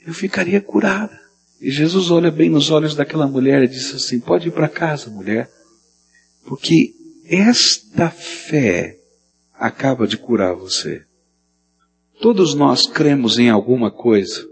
eu 0.06 0.14
ficaria 0.14 0.60
curada. 0.60 1.18
E 1.60 1.72
Jesus 1.72 2.12
olha 2.12 2.30
bem 2.30 2.50
nos 2.50 2.70
olhos 2.70 2.96
daquela 2.96 3.28
mulher 3.28 3.64
e 3.64 3.68
diz 3.68 3.94
assim: 3.96 4.20
Pode 4.20 4.50
ir 4.50 4.52
para 4.52 4.68
casa, 4.68 5.10
mulher, 5.10 5.50
porque 6.46 6.94
esta 7.26 8.10
fé 8.10 9.00
acaba 9.54 10.06
de 10.06 10.18
curar 10.18 10.54
você. 10.54 11.04
Todos 12.22 12.54
nós 12.54 12.88
cremos 12.88 13.40
em 13.40 13.50
alguma 13.50 13.90
coisa. 13.90 14.48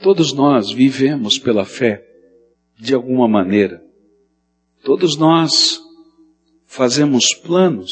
Todos 0.00 0.32
nós 0.32 0.70
vivemos 0.70 1.38
pela 1.38 1.64
fé, 1.64 2.04
de 2.78 2.94
alguma 2.94 3.28
maneira. 3.28 3.82
Todos 4.84 5.16
nós 5.16 5.80
fazemos 6.78 7.34
planos, 7.34 7.90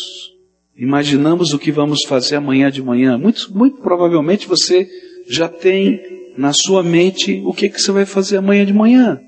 imaginamos 0.77 1.53
o 1.53 1.59
que 1.59 1.73
vamos 1.73 2.05
fazer 2.07 2.37
amanhã 2.37 2.71
de 2.71 2.81
manhã. 2.81 3.19
Muito, 3.19 3.53
muito 3.53 3.79
provavelmente 3.83 4.47
você 4.47 4.89
já 5.29 5.49
tem 5.49 6.01
na 6.39 6.53
sua 6.53 6.85
mente 6.85 7.43
o 7.45 7.53
que, 7.53 7.69
que 7.69 7.83
você 7.83 7.91
vai 7.91 8.07
fazer 8.07 8.37
amanhã 8.37 8.65
de 8.65 8.73
manhã. 8.73 9.21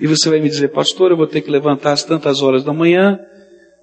E 0.00 0.06
você 0.06 0.30
vai 0.30 0.40
me 0.40 0.48
dizer, 0.48 0.68
pastor, 0.68 1.10
eu 1.10 1.18
vou 1.18 1.26
ter 1.26 1.42
que 1.42 1.50
levantar 1.50 1.92
às 1.92 2.02
tantas 2.02 2.40
horas 2.40 2.64
da 2.64 2.72
manhã, 2.72 3.20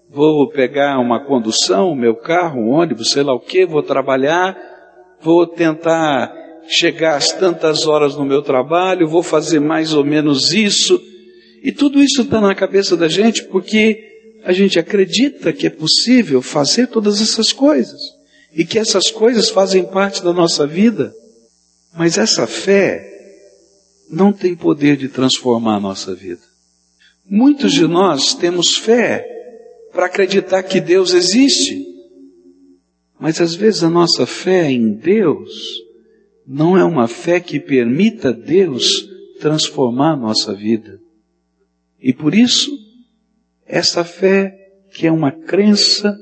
vou 0.10 0.50
pegar 0.50 0.98
uma 0.98 1.24
condução, 1.24 1.96
meu 1.96 2.16
carro, 2.16 2.62
um 2.62 2.70
ônibus, 2.72 3.12
sei 3.12 3.22
lá 3.22 3.36
o 3.36 3.40
que, 3.40 3.64
vou 3.64 3.84
trabalhar, 3.84 4.58
vou 5.22 5.46
tentar 5.46 6.34
chegar 6.68 7.16
às 7.16 7.32
tantas 7.32 7.86
horas 7.86 8.16
no 8.16 8.26
meu 8.26 8.42
trabalho, 8.42 9.08
vou 9.08 9.22
fazer 9.22 9.60
mais 9.60 9.94
ou 9.94 10.04
menos 10.04 10.52
isso. 10.52 11.00
E 11.64 11.72
tudo 11.72 12.02
isso 12.02 12.24
está 12.24 12.42
na 12.42 12.56
cabeça 12.56 12.98
da 12.98 13.08
gente 13.08 13.44
porque 13.44 14.11
a 14.44 14.52
gente 14.54 14.80
acredita 14.80 15.54
que 15.54 15.68
é 15.68 15.70
possível 15.70 16.42
fazer 16.42 16.88
todas 16.88 17.22
essas 17.22 17.54
coisas 17.54 18.00
e 18.54 18.66
que 18.66 18.80
essas 18.80 19.10
coisas 19.12 19.50
fazem 19.50 19.86
parte 19.86 20.24
da 20.24 20.34
nossa 20.34 20.66
vida. 20.66 21.14
Mas 21.96 22.18
essa 22.18 22.48
fé 22.48 23.08
não 24.10 24.34
tem 24.34 24.56
poder 24.56 24.98
de 24.98 25.08
transformar 25.08 25.78
a 25.78 25.80
nossa 25.80 26.14
vida. 26.14 26.42
Muitos 27.26 27.72
de 27.72 27.88
nós 27.88 28.34
temos 28.34 28.76
fé 28.76 29.26
para 29.92 30.08
acreditar 30.08 30.64
que 30.64 30.82
Deus 30.82 31.14
existe, 31.14 31.86
mas 33.20 33.40
às 33.40 33.56
vezes 33.56 33.84
a 33.84 33.90
nossa 33.90 34.26
fé 34.26 34.70
em 34.72 34.94
Deus 34.94 35.52
não 36.46 36.78
é 36.78 36.84
uma 36.84 37.08
fé 37.08 37.40
que 37.40 37.60
permita 37.60 38.34
Deus 38.34 39.08
transformar 39.40 40.14
a 40.14 40.18
nossa 40.18 40.54
vida. 40.54 41.00
E 42.02 42.12
por 42.12 42.34
isso, 42.34 42.72
essa 43.66 44.04
fé, 44.04 44.54
que 44.94 45.08
é 45.08 45.12
uma 45.12 45.32
crença, 45.32 46.18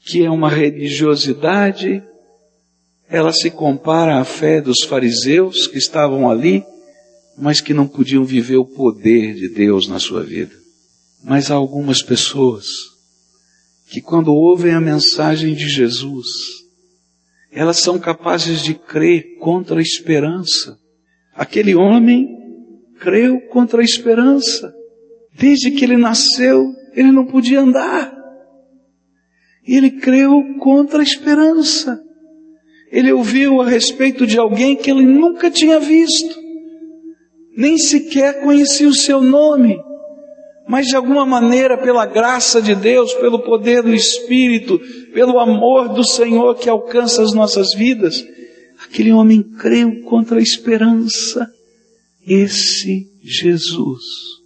que 0.00 0.24
é 0.24 0.30
uma 0.30 0.48
religiosidade, 0.48 2.02
ela 3.08 3.32
se 3.32 3.50
compara 3.50 4.20
à 4.20 4.24
fé 4.24 4.60
dos 4.60 4.82
fariseus 4.82 5.66
que 5.66 5.78
estavam 5.78 6.30
ali, 6.30 6.64
mas 7.36 7.60
que 7.60 7.74
não 7.74 7.86
podiam 7.86 8.24
viver 8.24 8.56
o 8.56 8.64
poder 8.64 9.34
de 9.34 9.48
Deus 9.48 9.88
na 9.88 9.98
sua 9.98 10.22
vida. 10.22 10.54
Mas 11.22 11.50
há 11.50 11.54
algumas 11.54 12.02
pessoas 12.02 12.66
que, 13.88 14.00
quando 14.00 14.34
ouvem 14.34 14.72
a 14.72 14.80
mensagem 14.80 15.54
de 15.54 15.68
Jesus, 15.68 16.26
elas 17.50 17.78
são 17.78 17.98
capazes 17.98 18.62
de 18.62 18.74
crer 18.74 19.38
contra 19.38 19.78
a 19.78 19.82
esperança. 19.82 20.76
Aquele 21.34 21.74
homem 21.74 22.28
creu 23.00 23.40
contra 23.48 23.80
a 23.80 23.84
esperança. 23.84 24.74
Desde 25.36 25.72
que 25.72 25.84
ele 25.84 25.96
nasceu, 25.96 26.72
ele 26.94 27.10
não 27.10 27.26
podia 27.26 27.60
andar. 27.60 28.14
E 29.66 29.76
ele 29.76 29.90
creu 29.90 30.30
contra 30.60 31.00
a 31.00 31.02
esperança. 31.02 32.00
Ele 32.92 33.12
ouviu 33.12 33.60
a 33.60 33.66
respeito 33.66 34.26
de 34.26 34.38
alguém 34.38 34.76
que 34.76 34.90
ele 34.90 35.04
nunca 35.04 35.50
tinha 35.50 35.80
visto, 35.80 36.38
nem 37.56 37.76
sequer 37.76 38.42
conhecia 38.42 38.86
o 38.86 38.94
seu 38.94 39.20
nome, 39.20 39.76
mas 40.68 40.86
de 40.86 40.94
alguma 40.94 41.26
maneira, 41.26 41.76
pela 41.76 42.06
graça 42.06 42.62
de 42.62 42.74
Deus, 42.74 43.12
pelo 43.14 43.40
poder 43.40 43.82
do 43.82 43.92
Espírito, 43.92 44.80
pelo 45.12 45.40
amor 45.40 45.88
do 45.88 46.04
Senhor 46.04 46.54
que 46.54 46.68
alcança 46.68 47.22
as 47.22 47.32
nossas 47.32 47.74
vidas, 47.74 48.24
aquele 48.84 49.12
homem 49.12 49.42
creu 49.42 50.02
contra 50.02 50.38
a 50.38 50.42
esperança. 50.42 51.50
Esse 52.26 53.06
Jesus 53.22 54.43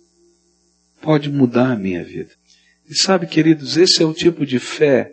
pode 1.08 1.30
mudar 1.30 1.72
a 1.72 1.74
minha 1.74 2.04
vida. 2.04 2.32
E 2.86 2.94
sabe, 2.94 3.26
queridos, 3.26 3.78
esse 3.78 4.02
é 4.02 4.04
o 4.04 4.12
tipo 4.12 4.44
de 4.44 4.58
fé 4.58 5.10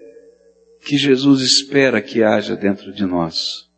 que 0.83 0.97
Jesus 0.97 1.41
espera 1.41 2.01
que 2.01 2.21
haja 2.21 2.53
dentro 2.53 2.91
de 2.91 3.05
nós. 3.05 3.69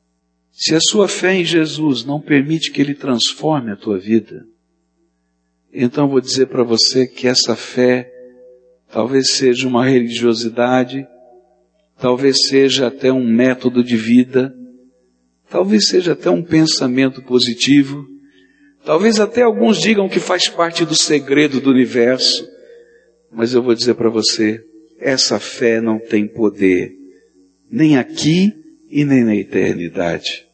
Se 0.52 0.74
a 0.74 0.80
sua 0.82 1.08
fé 1.08 1.36
em 1.36 1.46
Jesus 1.46 2.04
não 2.04 2.20
permite 2.20 2.72
que 2.72 2.82
ele 2.82 2.96
transforme 2.96 3.72
a 3.72 3.76
tua 3.76 4.00
vida, 4.00 4.48
então 5.72 6.10
vou 6.10 6.20
dizer 6.20 6.48
para 6.48 6.64
você 6.64 7.06
que 7.06 7.28
essa 7.28 7.56
fé 7.56 8.12
talvez 8.92 9.34
seja 9.34 9.68
uma 9.68 9.86
religiosidade, 9.86 11.06
talvez 12.00 12.48
seja 12.48 12.88
até 12.88 13.12
um 13.12 13.32
método 13.32 13.84
de 13.84 13.96
vida, 13.96 14.52
talvez 15.48 15.88
seja 15.88 16.14
até 16.14 16.32
um 16.32 16.42
pensamento 16.42 17.22
positivo, 17.22 18.08
talvez 18.88 19.20
até 19.20 19.42
alguns 19.42 19.82
digam 19.82 20.08
que 20.08 20.18
faz 20.18 20.48
parte 20.48 20.86
do 20.86 20.96
segredo 20.96 21.60
do 21.60 21.70
universo, 21.70 22.48
mas 23.30 23.54
eu 23.54 23.62
vou 23.62 23.76
dizer 23.76 23.96
para 23.96 24.10
você, 24.10 24.64
essa 24.98 25.42
fé 25.42 25.82
não 25.82 26.00
tem 26.00 26.26
poder, 26.26 26.96
nem 27.70 27.98
aqui 27.98 28.54
e 28.90 29.04
nem 29.04 29.26
na 29.26 29.36
eternidade. 29.36 30.48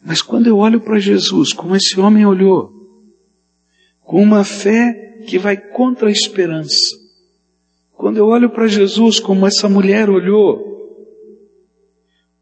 Mas 0.00 0.22
quando 0.22 0.46
eu 0.46 0.58
olho 0.58 0.80
para 0.80 1.00
Jesus, 1.00 1.52
como 1.52 1.74
esse 1.74 1.98
homem 1.98 2.24
olhou, 2.24 2.70
com 4.04 4.22
uma 4.22 4.44
fé 4.44 5.24
que 5.26 5.36
vai 5.36 5.56
contra 5.56 6.08
a 6.08 6.12
esperança, 6.12 6.96
quando 7.94 8.18
eu 8.18 8.26
olho 8.26 8.48
para 8.48 8.68
Jesus 8.68 9.18
como 9.18 9.44
essa 9.44 9.68
mulher 9.68 10.08
olhou, 10.08 11.04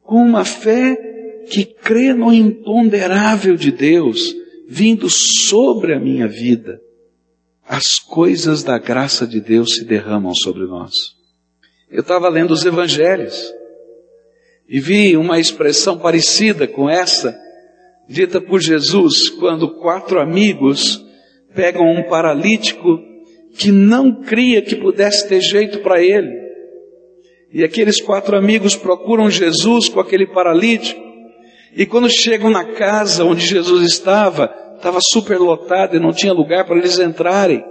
com 0.03 0.17
uma 0.17 0.45
fé 0.45 0.95
que 1.49 1.65
crê 1.65 2.13
no 2.13 2.31
imponderável 2.31 3.57
de 3.57 3.73
Deus 3.73 4.44
vindo 4.69 5.09
sobre 5.11 5.95
a 5.95 6.01
minha 6.01 6.29
vida, 6.29 6.81
as 7.67 7.99
coisas 7.99 8.63
da 8.63 8.79
graça 8.79 9.27
de 9.27 9.41
Deus 9.41 9.75
se 9.75 9.85
derramam 9.85 10.35
sobre 10.35 10.67
nós. 10.67 11.15
Eu 11.91 12.01
estava 12.01 12.29
lendo 12.29 12.53
os 12.53 12.65
evangelhos 12.65 13.53
e 14.69 14.81
vi 14.81 15.17
uma 15.17 15.39
expressão 15.39 15.99
parecida 15.99 16.67
com 16.67 16.89
essa, 16.89 17.37
dita 18.09 18.41
por 18.41 18.61
Jesus, 18.61 19.29
quando 19.31 19.77
quatro 19.77 20.21
amigos 20.21 21.05
pegam 21.55 21.87
um 21.91 22.03
paralítico 22.09 22.99
que 23.57 23.71
não 23.71 24.23
cria 24.23 24.61
que 24.61 24.77
pudesse 24.77 25.29
ter 25.29 25.41
jeito 25.41 25.79
para 25.81 26.03
ele. 26.03 26.45
E 27.53 27.63
aqueles 27.63 28.01
quatro 28.01 28.37
amigos 28.37 28.75
procuram 28.75 29.31
Jesus 29.31 29.89
com 29.89 30.01
aquele 30.01 30.27
paralítico. 30.27 31.04
E 31.77 31.85
quando 31.85 32.09
chegam 32.09 32.51
na 32.51 32.65
casa 32.65 33.25
onde 33.25 33.47
Jesus 33.47 33.85
estava, 33.87 34.55
estava 34.77 34.99
super 35.03 35.39
lotado 35.39 35.97
e 35.97 36.01
não 36.01 36.13
tinha 36.13 36.33
lugar 36.33 36.65
para 36.65 36.77
eles 36.77 36.99
entrarem. 36.99 37.65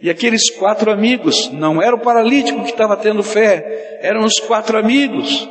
E 0.00 0.10
aqueles 0.10 0.50
quatro 0.50 0.92
amigos, 0.92 1.50
não 1.50 1.82
era 1.82 1.96
o 1.96 2.00
paralítico 2.00 2.62
que 2.62 2.70
estava 2.70 2.96
tendo 2.96 3.22
fé, 3.22 3.98
eram 4.02 4.24
os 4.24 4.38
quatro 4.38 4.78
amigos. 4.78 5.48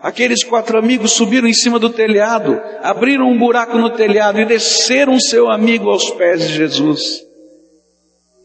Aqueles 0.00 0.44
quatro 0.44 0.78
amigos 0.78 1.12
subiram 1.12 1.48
em 1.48 1.54
cima 1.54 1.78
do 1.78 1.90
telhado, 1.90 2.60
abriram 2.82 3.28
um 3.28 3.38
buraco 3.38 3.76
no 3.78 3.90
telhado 3.90 4.40
e 4.40 4.44
desceram 4.44 5.18
seu 5.18 5.50
amigo 5.50 5.88
aos 5.88 6.10
pés 6.10 6.46
de 6.46 6.54
Jesus. 6.54 7.22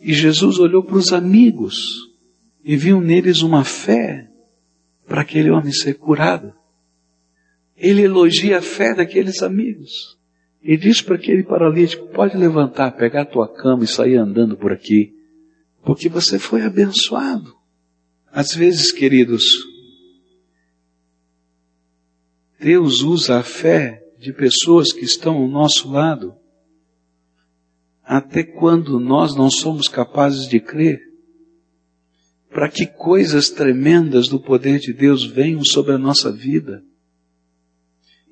E 0.02 0.14
Jesus 0.14 0.58
olhou 0.58 0.84
para 0.84 0.98
os 0.98 1.14
amigos 1.14 2.08
e 2.64 2.76
viu 2.76 3.00
neles 3.00 3.42
uma 3.42 3.64
fé 3.64 4.28
para 5.08 5.22
aquele 5.22 5.52
homem 5.52 5.72
ser 5.72 5.94
curado. 5.96 6.54
Ele 7.76 8.04
elogia 8.04 8.60
a 8.60 8.62
fé 8.62 8.94
daqueles 8.94 9.42
amigos 9.42 10.18
e 10.62 10.78
diz 10.78 11.02
para 11.02 11.16
aquele 11.16 11.44
paralítico: 11.44 12.08
pode 12.08 12.38
levantar, 12.38 12.92
pegar 12.92 13.24
a 13.24 13.26
tua 13.26 13.48
cama 13.48 13.84
e 13.84 13.88
sair 13.88 14.18
andando 14.18 14.56
por 14.56 14.72
aqui, 14.72 15.14
porque 15.84 16.08
você 16.08 16.40
foi 16.40 16.62
abençoado. 16.62 17.54
Às 18.32 18.56
vezes, 18.56 18.92
queridos, 18.92 19.64
Deus 22.60 23.02
usa 23.02 23.40
a 23.40 23.44
fé 23.44 24.02
de 24.18 24.32
pessoas 24.32 24.94
que 24.94 25.04
estão 25.04 25.36
ao 25.36 25.48
nosso 25.48 25.92
lado 25.92 26.34
até 28.04 28.44
quando 28.44 29.00
nós 29.00 29.36
não 29.36 29.50
somos 29.50 29.88
capazes 29.88 30.48
de 30.48 30.60
crer, 30.60 31.02
para 32.50 32.70
que 32.70 32.86
coisas 32.86 33.50
tremendas 33.50 34.28
do 34.28 34.40
poder 34.40 34.80
de 34.80 34.94
Deus 34.94 35.26
venham 35.26 35.64
sobre 35.64 35.94
a 35.94 35.98
nossa 35.98 36.32
vida. 36.32 36.84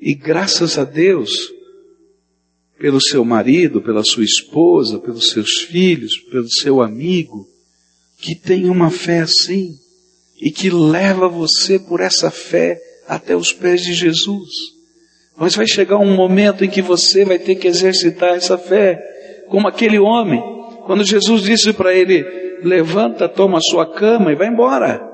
E 0.02 0.16
graças 0.16 0.80
a 0.80 0.84
Deus, 0.84 1.54
pelo 2.80 3.00
seu 3.00 3.24
marido, 3.24 3.84
pela 3.84 4.04
sua 4.04 4.24
esposa, 4.24 4.98
pelos 4.98 5.30
seus 5.30 5.60
filhos, 5.60 6.18
pelo 6.18 6.50
seu 6.50 6.82
amigo, 6.82 7.48
que 8.18 8.34
tem 8.34 8.68
uma 8.68 8.90
fé 8.90 9.20
assim 9.20 9.76
e 10.42 10.50
que 10.50 10.72
leva 10.72 11.28
você 11.28 11.78
por 11.78 12.00
essa 12.00 12.32
fé 12.32 12.82
até 13.08 13.36
os 13.36 13.54
pés 13.54 13.84
de 13.84 13.94
Jesus. 13.94 14.50
Mas 15.38 15.56
vai 15.56 15.68
chegar 15.68 16.00
um 16.00 16.16
momento 16.16 16.66
em 16.66 16.70
que 16.70 16.82
você 16.82 17.24
vai 17.24 17.38
ter 17.38 17.54
que 17.56 17.68
exercitar 17.68 18.34
essa 18.34 18.58
fé 18.58 19.00
como 19.50 19.68
aquele 19.68 20.00
homem, 20.00 20.42
quando 20.88 21.04
Jesus 21.04 21.44
disse 21.44 21.74
para 21.74 21.94
ele: 21.94 22.24
Levanta, 22.64 23.30
toma 23.30 23.60
a 23.60 23.62
sua 23.62 23.94
cama 23.94 24.32
e 24.32 24.36
vai 24.36 24.48
embora. 24.48 25.08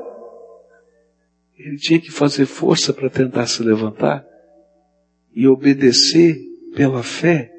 Ele 1.60 1.76
tinha 1.76 2.00
que 2.00 2.12
fazer 2.12 2.46
força 2.46 2.94
para 2.94 3.10
tentar 3.10 3.48
se 3.48 3.62
levantar 3.62 4.26
e 5.38 5.48
obedecer 5.48 6.36
pela 6.76 7.04
fé 7.04 7.52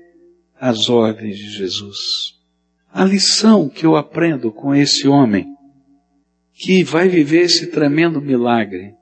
às 0.59 0.89
ordens 0.89 1.39
de 1.39 1.51
Jesus. 1.51 2.35
A 2.93 3.05
lição 3.05 3.69
que 3.69 3.87
eu 3.87 3.95
aprendo 3.95 4.51
com 4.51 4.75
esse 4.75 5.07
homem, 5.07 5.47
que 6.53 6.83
vai 6.83 7.09
viver 7.09 7.43
esse 7.43 7.69
tremendo 7.69 8.21
milagre, 8.21 8.95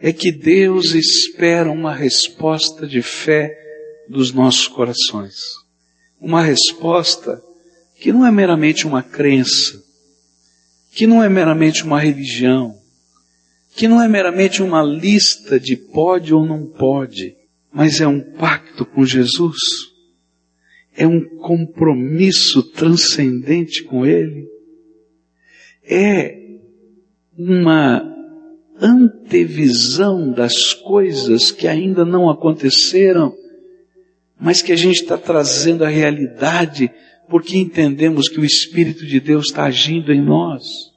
é 0.00 0.12
que 0.12 0.32
Deus 0.32 0.94
espera 0.94 1.70
uma 1.70 1.94
resposta 1.94 2.86
de 2.86 3.02
fé 3.02 3.54
dos 4.08 4.32
nossos 4.32 4.66
corações 4.66 5.68
uma 6.20 6.42
resposta 6.42 7.40
que 7.96 8.12
não 8.12 8.26
é 8.26 8.30
meramente 8.30 8.86
uma 8.86 9.02
crença, 9.02 9.82
que 10.92 11.06
não 11.06 11.22
é 11.22 11.28
meramente 11.28 11.84
uma 11.84 12.00
religião, 12.00 12.76
que 13.74 13.86
não 13.86 14.02
é 14.02 14.08
meramente 14.08 14.62
uma 14.62 14.82
lista 14.82 15.58
de 15.58 15.76
pode 15.76 16.34
ou 16.34 16.44
não 16.44 16.66
pode, 16.66 17.36
mas 17.72 18.00
é 18.00 18.06
um 18.06 18.20
pacto 18.20 18.84
com 18.84 19.04
Jesus, 19.04 19.56
é 20.96 21.06
um 21.06 21.24
compromisso 21.38 22.62
transcendente 22.72 23.84
com 23.84 24.04
Ele, 24.04 24.46
é 25.84 26.36
uma 27.36 28.02
antevisão 28.80 30.32
das 30.32 30.72
coisas 30.72 31.50
que 31.50 31.66
ainda 31.66 32.04
não 32.04 32.30
aconteceram 32.30 33.34
mas 34.38 34.62
que 34.62 34.72
a 34.72 34.76
gente 34.76 35.02
está 35.02 35.18
trazendo 35.18 35.84
a 35.84 35.88
realidade 35.88 36.90
porque 37.28 37.58
entendemos 37.58 38.28
que 38.28 38.38
o 38.38 38.44
Espírito 38.44 39.04
de 39.04 39.20
Deus 39.20 39.46
está 39.46 39.64
agindo 39.64 40.12
em 40.12 40.22
nós. 40.22 40.92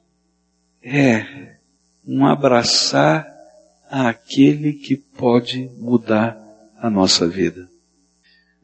É 0.82 1.56
um 2.06 2.24
abraçar 2.24 3.26
àquele 3.90 4.72
que 4.72 4.96
pode 4.96 5.68
mudar 5.78 6.40
a 6.82 6.90
nossa 6.90 7.28
vida. 7.28 7.70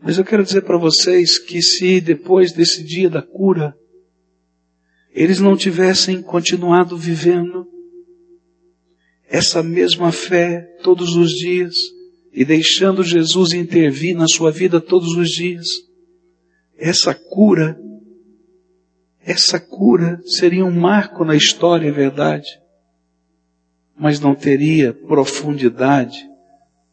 Mas 0.02 0.18
eu 0.18 0.24
quero 0.24 0.42
dizer 0.42 0.62
para 0.62 0.76
vocês 0.76 1.38
que 1.38 1.62
se 1.62 2.00
depois 2.00 2.50
desse 2.50 2.83
dia 2.83 3.09
da 3.09 3.22
cura, 3.22 3.72
eles 5.12 5.38
não 5.38 5.57
tivessem 5.57 6.20
continuado 6.20 6.96
vivendo 6.96 7.64
essa 9.28 9.62
mesma 9.62 10.11
fé 10.11 10.62
todos 10.83 11.14
os 11.14 11.31
dias, 11.31 11.76
e 12.33 12.44
deixando 12.44 13.04
Jesus 13.04 13.52
intervir 13.52 14.16
na 14.16 14.26
sua 14.26 14.50
vida 14.50 14.81
todos 14.81 15.16
os 15.16 15.28
dias, 15.28 15.66
essa 16.76 17.14
cura, 17.14 17.78
essa 19.20 19.61
cura 19.61 20.20
seria 20.24 20.64
um 20.64 20.70
marco 20.72 21.24
na 21.24 21.37
história, 21.37 21.88
é 21.88 21.92
verdade, 21.92 22.48
mas 23.96 24.18
não 24.18 24.35
teria 24.35 24.92
profundidade 24.92 26.28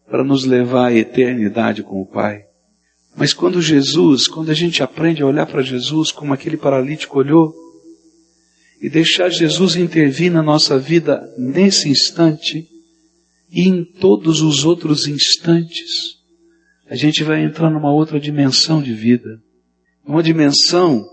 para 0.10 0.24
nos 0.24 0.46
levar 0.46 0.88
à 0.88 0.94
eternidade 0.94 1.84
com 1.84 2.02
o 2.02 2.06
Pai. 2.06 2.44
Mas 3.16 3.34
quando 3.34 3.62
Jesus, 3.62 4.28
quando 4.28 4.52
a 4.52 4.54
gente 4.54 4.84
aprende 4.84 5.22
a 5.22 5.26
olhar 5.26 5.46
para 5.46 5.62
Jesus 5.62 6.12
como 6.12 6.34
aquele 6.34 6.58
paralítico 6.58 7.20
olhou, 7.20 7.54
e 8.82 8.90
deixar 8.90 9.30
Jesus 9.30 9.76
intervir 9.76 10.32
na 10.32 10.44
nossa 10.44 10.78
vida 10.78 11.22
nesse 11.38 11.90
instante, 11.90 12.68
E 13.50 13.70
em 13.70 13.86
todos 13.86 14.42
os 14.42 14.66
outros 14.66 15.08
instantes, 15.08 16.16
a 16.90 16.96
gente 16.96 17.24
vai 17.24 17.44
entrar 17.44 17.70
numa 17.70 17.94
outra 17.94 18.20
dimensão 18.20 18.82
de 18.82 18.94
vida. 18.94 19.42
Uma 20.06 20.22
dimensão 20.22 21.06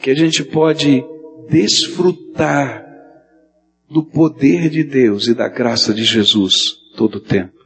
que 0.00 0.10
a 0.10 0.14
gente 0.14 0.42
pode 0.42 1.04
desfrutar 1.50 2.86
do 3.90 4.02
poder 4.02 4.70
de 4.70 4.82
Deus 4.82 5.26
e 5.26 5.34
da 5.34 5.48
graça 5.48 5.92
de 5.92 6.04
Jesus 6.04 6.54
todo 6.96 7.16
o 7.16 7.20
tempo. 7.20 7.59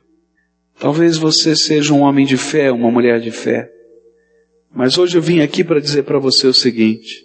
Talvez 0.78 1.16
você 1.16 1.54
seja 1.54 1.94
um 1.94 2.02
homem 2.02 2.26
de 2.26 2.36
fé, 2.36 2.70
uma 2.70 2.90
mulher 2.90 3.20
de 3.20 3.30
fé. 3.30 3.70
Mas 4.74 4.98
hoje 4.98 5.16
eu 5.16 5.22
vim 5.22 5.40
aqui 5.40 5.62
para 5.62 5.80
dizer 5.80 6.02
para 6.02 6.18
você 6.18 6.46
o 6.46 6.54
seguinte: 6.54 7.24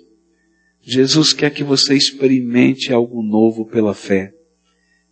Jesus 0.82 1.34
quer 1.34 1.52
que 1.52 1.64
você 1.64 1.96
experimente 1.96 2.94
algo 2.94 3.24
novo 3.24 3.66
pela 3.66 3.94
fé 3.94 4.34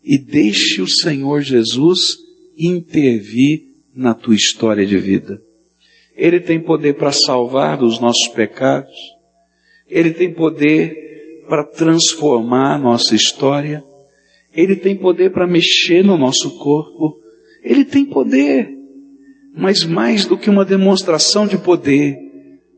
e 0.04 0.18
deixe 0.18 0.82
o 0.82 0.88
Senhor 0.88 1.42
Jesus 1.42 2.16
intervir 2.58 3.64
na 3.94 4.14
tua 4.14 4.36
história 4.36 4.86
de 4.86 4.98
vida. 4.98 5.42
Ele 6.16 6.40
tem 6.40 6.60
poder 6.60 6.96
para 6.96 7.12
salvar 7.12 7.78
dos 7.78 8.00
nossos 8.00 8.28
pecados. 8.30 8.96
Ele 9.88 10.12
tem 10.12 10.34
poder 10.34 11.44
para 11.48 11.64
transformar 11.64 12.76
a 12.76 12.78
nossa 12.78 13.16
história. 13.16 13.84
Ele 14.54 14.76
tem 14.76 14.96
poder 14.96 15.32
para 15.32 15.46
mexer 15.46 16.04
no 16.04 16.18
nosso 16.18 16.58
corpo. 16.58 17.20
Ele 17.68 17.84
tem 17.84 18.06
poder. 18.06 18.70
Mas 19.54 19.84
mais 19.84 20.26
do 20.26 20.38
que 20.38 20.50
uma 20.50 20.64
demonstração 20.64 21.46
de 21.46 21.58
poder, 21.58 22.18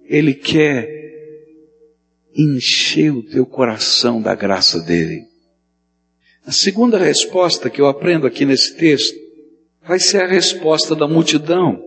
Ele 0.05 0.33
quer 0.33 0.87
encher 2.35 3.11
o 3.11 3.21
teu 3.21 3.45
coração 3.45 4.21
da 4.21 4.33
graça 4.33 4.79
dele. 4.79 5.23
A 6.45 6.51
segunda 6.51 6.97
resposta 6.97 7.69
que 7.69 7.79
eu 7.79 7.87
aprendo 7.87 8.25
aqui 8.25 8.45
nesse 8.45 8.75
texto 8.75 9.15
vai 9.85 9.99
ser 9.99 10.23
a 10.23 10.27
resposta 10.27 10.95
da 10.95 11.07
multidão. 11.07 11.79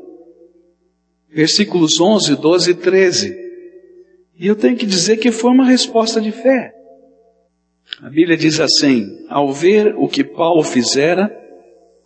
Versículos 1.29 1.99
11, 2.01 2.37
12 2.37 2.71
e 2.71 2.75
13. 2.75 3.43
E 4.39 4.47
eu 4.47 4.55
tenho 4.55 4.77
que 4.77 4.87
dizer 4.87 5.17
que 5.17 5.33
foi 5.33 5.51
uma 5.51 5.65
resposta 5.65 6.21
de 6.21 6.31
fé. 6.31 6.73
A 8.01 8.11
Bíblia 8.11 8.37
diz 8.37 8.61
assim: 8.61 9.07
ao 9.29 9.53
ver 9.53 9.95
o 9.97 10.07
que 10.07 10.23
Paulo 10.23 10.63
fizera, 10.63 11.42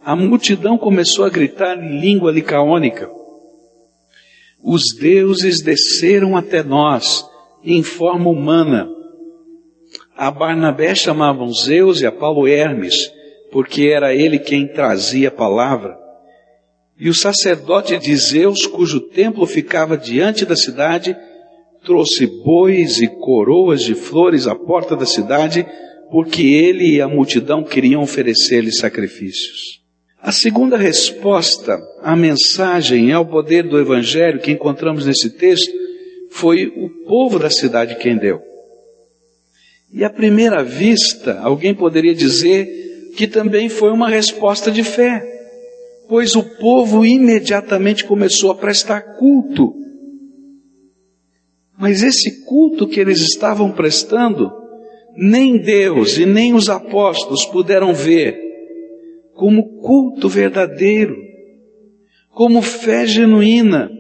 a 0.07 0.15
multidão 0.15 0.79
começou 0.79 1.25
a 1.25 1.29
gritar 1.29 1.77
em 1.77 1.99
língua 1.99 2.31
licaônica: 2.31 3.11
Os 4.63 4.95
deuses 4.97 5.61
desceram 5.61 6.37
até 6.37 6.63
nós 6.63 7.29
em 7.65 7.83
forma 7.83 8.31
humana. 8.31 8.89
A 10.17 10.31
Barnabé 10.31 10.95
chamavam 10.95 11.53
Zeus 11.53 12.01
e 12.01 12.07
a 12.07 12.13
Paulo 12.13 12.47
Hermes, 12.47 13.11
porque 13.51 13.89
era 13.89 14.15
ele 14.15 14.39
quem 14.39 14.69
trazia 14.69 15.27
a 15.27 15.33
palavra. 15.33 15.99
E 16.97 17.09
o 17.09 17.15
sacerdote 17.15 17.99
de 17.99 18.17
Zeus, 18.17 18.65
cujo 18.65 19.01
templo 19.01 19.45
ficava 19.45 19.99
diante 19.99 20.47
da 20.47 20.55
cidade, 20.55 21.17
trouxe 21.85 22.29
bois 22.45 23.01
e 23.01 23.09
coroas 23.09 23.83
de 23.83 23.97
flores 23.97 24.47
à 24.47 24.55
porta 24.55 24.95
da 24.95 25.05
cidade, 25.05 25.67
porque 26.13 26.43
ele 26.43 26.95
e 26.95 27.01
a 27.01 27.09
multidão 27.09 27.65
queriam 27.65 28.03
oferecer-lhe 28.03 28.71
sacrifícios. 28.71 29.85
A 30.27 30.33
segunda 30.33 30.77
resposta 30.77 31.81
à 32.03 32.17
mensagem 32.17 33.11
e 33.11 33.13
ao 33.13 33.25
poder 33.25 33.63
do 33.63 33.79
Evangelho 33.79 34.41
que 34.41 34.51
encontramos 34.51 35.07
nesse 35.07 35.31
texto 35.31 35.73
foi 36.31 36.67
o 36.67 36.89
povo 37.07 37.39
da 37.39 37.49
cidade 37.49 37.95
quem 37.95 38.19
deu. 38.19 38.43
E 39.93 40.03
à 40.03 40.11
primeira 40.11 40.65
vista, 40.65 41.39
alguém 41.39 41.73
poderia 41.73 42.13
dizer 42.13 43.13
que 43.17 43.29
também 43.29 43.69
foi 43.69 43.93
uma 43.93 44.09
resposta 44.09 44.69
de 44.69 44.83
fé, 44.83 45.25
pois 46.09 46.35
o 46.35 46.43
povo 46.43 47.07
imediatamente 47.07 48.05
começou 48.05 48.51
a 48.51 48.57
prestar 48.57 49.03
culto. 49.19 49.77
Mas 51.79 52.03
esse 52.03 52.45
culto 52.45 52.89
que 52.89 52.99
eles 52.99 53.21
estavam 53.21 53.71
prestando, 53.71 54.51
nem 55.17 55.57
Deus 55.57 56.19
e 56.19 56.27
nem 56.27 56.53
os 56.53 56.69
apóstolos 56.69 57.45
puderam 57.45 57.95
ver 57.95 58.46
como 59.37 59.81
culto 59.81 60.29
verdadeiro, 60.29 61.17
como 62.31 62.63
fé 62.63 63.07
genuína, 63.07 63.91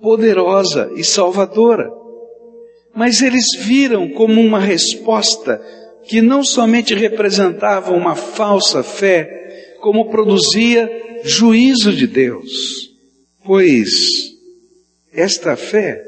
poderosa 0.00 0.90
e 0.96 1.04
salvadora. 1.04 1.90
Mas 2.94 3.22
eles 3.22 3.44
viram 3.58 4.08
como 4.08 4.40
uma 4.40 4.58
resposta 4.58 5.62
que 6.04 6.22
não 6.22 6.42
somente 6.42 6.94
representava 6.94 7.92
uma 7.92 8.16
falsa 8.16 8.82
fé, 8.82 9.76
como 9.80 10.10
produzia 10.10 10.90
juízo 11.22 11.92
de 11.92 12.06
Deus, 12.06 12.90
pois 13.44 13.90
esta 15.12 15.54
fé 15.54 16.02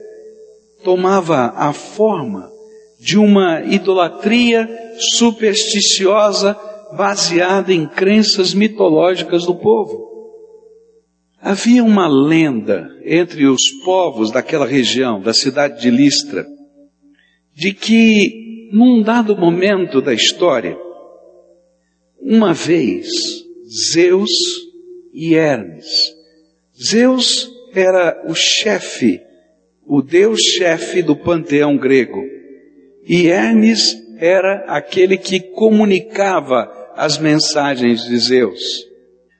tomava 0.83 1.53
a 1.55 1.73
forma 1.73 2.51
de 2.99 3.19
uma 3.19 3.63
idolatria 3.63 4.69
supersticiosa 4.99 6.59
baseada 6.97 7.73
em 7.73 7.87
crenças 7.87 8.53
mitológicas 8.55 9.45
do 9.47 9.55
povo. 9.55 10.11
Havia 11.41 11.83
uma 11.83 12.07
lenda 12.07 12.89
entre 13.05 13.47
os 13.47 13.69
povos 13.85 14.31
daquela 14.31 14.67
região, 14.67 15.21
da 15.21 15.35
cidade 15.35 15.81
de 15.81 15.91
Listra, 15.91 16.47
de 17.55 17.73
que, 17.73 18.69
num 18.73 19.03
dado 19.03 19.37
momento 19.37 20.01
da 20.01 20.15
história, 20.15 20.79
uma 22.21 22.55
vez, 22.55 23.09
Zeus 23.91 24.31
e 25.13 25.35
Hermes. 25.35 25.87
Zeus 26.81 27.51
era 27.75 28.23
o 28.29 28.35
chefe, 28.35 29.21
o 29.85 30.01
deus-chefe 30.01 31.03
do 31.03 31.17
panteão 31.17 31.77
grego, 31.77 32.23
e 33.05 33.27
Hermes 33.27 33.97
era 34.19 34.65
aquele 34.69 35.19
que 35.19 35.41
comunicava 35.41 36.82
as 36.97 37.19
mensagens 37.19 38.05
de 38.05 38.17
Zeus. 38.19 38.61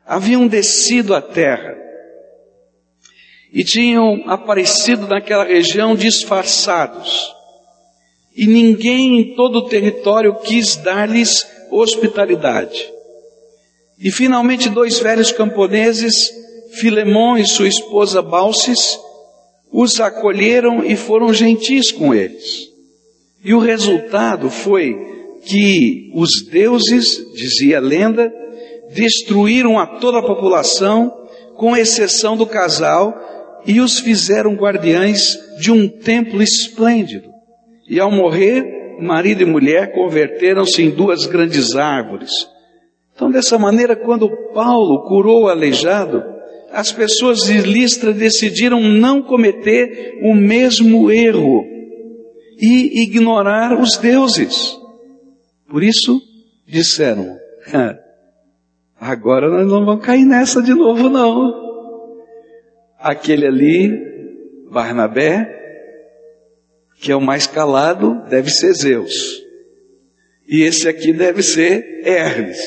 Haviam 0.07 0.47
descido 0.47 1.15
à 1.15 1.21
terra 1.21 1.77
e 3.53 3.63
tinham 3.63 4.25
aparecido 4.27 5.07
naquela 5.07 5.45
região 5.45 5.95
disfarçados. 5.95 7.33
E 8.35 8.47
ninguém 8.47 9.21
em 9.21 9.35
todo 9.35 9.57
o 9.57 9.69
território 9.69 10.35
quis 10.37 10.77
dar-lhes 10.77 11.47
hospitalidade. 11.71 12.91
E 13.99 14.11
finalmente 14.11 14.69
dois 14.69 14.99
velhos 14.99 15.31
camponeses, 15.31 16.33
Filemon 16.73 17.37
e 17.37 17.47
sua 17.47 17.69
esposa 17.69 18.23
Balsis, 18.23 18.99
os 19.71 20.01
acolheram 20.01 20.85
e 20.85 20.97
foram 20.97 21.33
gentis 21.33 21.93
com 21.93 22.15
eles. 22.15 22.69
E 23.45 23.53
o 23.55 23.59
resultado 23.59 24.51
foi 24.51 25.12
que 25.45 26.11
os 26.15 26.47
deuses, 26.51 27.33
dizia 27.35 27.79
a 27.79 27.81
lenda, 27.81 28.33
destruíram 28.95 29.79
a 29.79 29.87
toda 29.87 30.19
a 30.19 30.27
população, 30.27 31.13
com 31.57 31.77
exceção 31.77 32.37
do 32.37 32.47
casal, 32.47 33.15
e 33.67 33.81
os 33.81 34.01
fizeram 34.01 34.55
guardiães 34.55 35.39
de 35.61 35.71
um 35.71 35.89
templo 35.89 36.43
esplêndido. 36.43 37.31
E 37.89 38.01
ao 38.01 38.11
morrer, 38.11 38.65
marido 39.01 39.43
e 39.43 39.47
mulher 39.47 39.93
converteram-se 39.93 40.83
em 40.83 40.91
duas 40.91 41.27
grandes 41.27 41.77
árvores. 41.77 42.31
Então, 43.15 43.31
dessa 43.31 43.59
maneira, 43.59 43.95
quando 43.95 44.31
Paulo 44.53 45.07
curou 45.07 45.45
o 45.45 45.49
aleijado, 45.49 46.23
as 46.73 46.91
pessoas 46.91 47.45
de 47.45 47.59
Listra 47.59 48.13
decidiram 48.13 48.81
não 48.81 49.23
cometer 49.23 50.19
o 50.23 50.35
mesmo 50.35 51.11
erro 51.11 51.65
e 52.59 53.03
ignorar 53.03 53.79
os 53.79 53.99
deuses. 53.99 54.82
Por 55.73 55.83
isso, 55.83 56.21
disseram: 56.67 57.39
agora 59.01 59.49
nós 59.49 59.67
não 59.67 59.87
vamos 59.87 60.05
cair 60.05 60.27
nessa 60.27 60.63
de 60.63 60.75
novo, 60.75 61.09
não. 61.09 61.51
Aquele 62.99 63.47
ali, 63.47 63.91
Barnabé, 64.71 65.49
que 67.01 67.11
é 67.11 67.17
o 67.17 67.23
mais 67.23 67.47
calado, 67.47 68.23
deve 68.29 68.51
ser 68.51 68.75
Zeus. 68.75 69.43
E 70.47 70.61
esse 70.61 70.87
aqui 70.87 71.11
deve 71.11 71.43
ser 71.43 72.03
Hermes. 72.07 72.61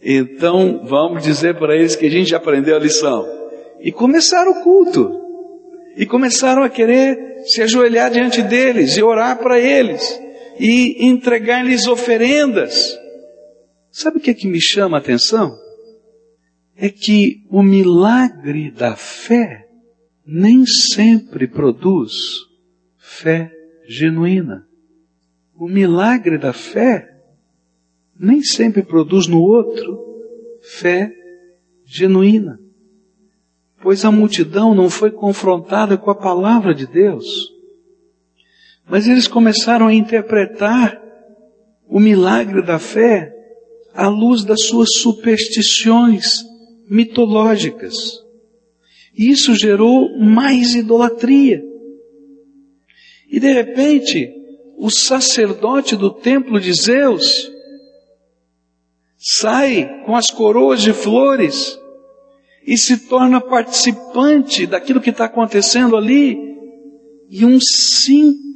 Então 0.00 0.80
vamos 0.84 1.24
dizer 1.24 1.58
para 1.58 1.74
eles 1.74 1.96
que 1.96 2.06
a 2.06 2.10
gente 2.10 2.36
aprendeu 2.36 2.76
a 2.76 2.78
lição. 2.78 3.26
E 3.80 3.90
começaram 3.90 4.52
o 4.52 4.62
culto. 4.62 5.10
E 5.96 6.06
começaram 6.06 6.62
a 6.62 6.68
querer 6.68 7.42
se 7.46 7.62
ajoelhar 7.62 8.12
diante 8.12 8.42
deles 8.42 8.96
e 8.96 9.02
orar 9.02 9.38
para 9.38 9.58
eles. 9.58 10.22
E 10.64 11.08
entregar-lhes 11.08 11.88
oferendas. 11.88 12.96
Sabe 13.90 14.18
o 14.18 14.20
que 14.20 14.30
é 14.30 14.34
que 14.34 14.46
me 14.46 14.60
chama 14.60 14.96
a 14.96 15.00
atenção? 15.00 15.58
é 16.76 16.88
que 16.88 17.46
o 17.48 17.62
milagre 17.62 18.70
da 18.70 18.96
fé 18.96 19.68
nem 20.26 20.66
sempre 20.66 21.46
produz 21.46 22.12
fé 22.98 23.52
genuína. 23.86 24.66
O 25.54 25.68
milagre 25.68 26.38
da 26.38 26.52
fé 26.52 27.08
nem 28.18 28.42
sempre 28.42 28.82
produz 28.82 29.28
no 29.28 29.40
outro 29.40 29.96
fé 30.60 31.14
genuína. 31.84 32.58
Pois 33.80 34.04
a 34.04 34.10
multidão 34.10 34.74
não 34.74 34.90
foi 34.90 35.12
confrontada 35.12 35.96
com 35.96 36.10
a 36.10 36.16
palavra 36.16 36.74
de 36.74 36.86
Deus. 36.86 37.51
Mas 38.92 39.08
eles 39.08 39.26
começaram 39.26 39.86
a 39.86 39.94
interpretar 39.94 41.02
o 41.88 41.98
milagre 41.98 42.60
da 42.60 42.78
fé 42.78 43.34
à 43.94 44.06
luz 44.06 44.44
das 44.44 44.64
suas 44.66 44.98
superstições 44.98 46.44
mitológicas. 46.90 47.94
E 49.16 49.30
isso 49.30 49.54
gerou 49.54 50.18
mais 50.18 50.74
idolatria. 50.74 51.64
E 53.30 53.40
de 53.40 53.50
repente, 53.50 54.30
o 54.76 54.90
sacerdote 54.90 55.96
do 55.96 56.10
templo 56.10 56.60
de 56.60 56.74
Zeus 56.74 57.50
sai 59.16 60.02
com 60.04 60.14
as 60.14 60.30
coroas 60.30 60.82
de 60.82 60.92
flores 60.92 61.78
e 62.66 62.76
se 62.76 63.08
torna 63.08 63.40
participante 63.40 64.66
daquilo 64.66 65.00
que 65.00 65.08
está 65.08 65.24
acontecendo 65.24 65.96
ali, 65.96 66.36
e 67.30 67.46
um 67.46 67.58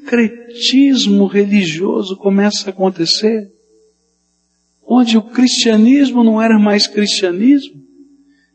sincretismo 0.07 1.27
religioso 1.27 2.17
começa 2.17 2.69
a 2.69 2.71
acontecer, 2.71 3.51
onde 4.87 5.19
o 5.19 5.23
cristianismo 5.23 6.23
não 6.23 6.41
era 6.41 6.59
mais 6.59 6.87
cristianismo, 6.87 7.83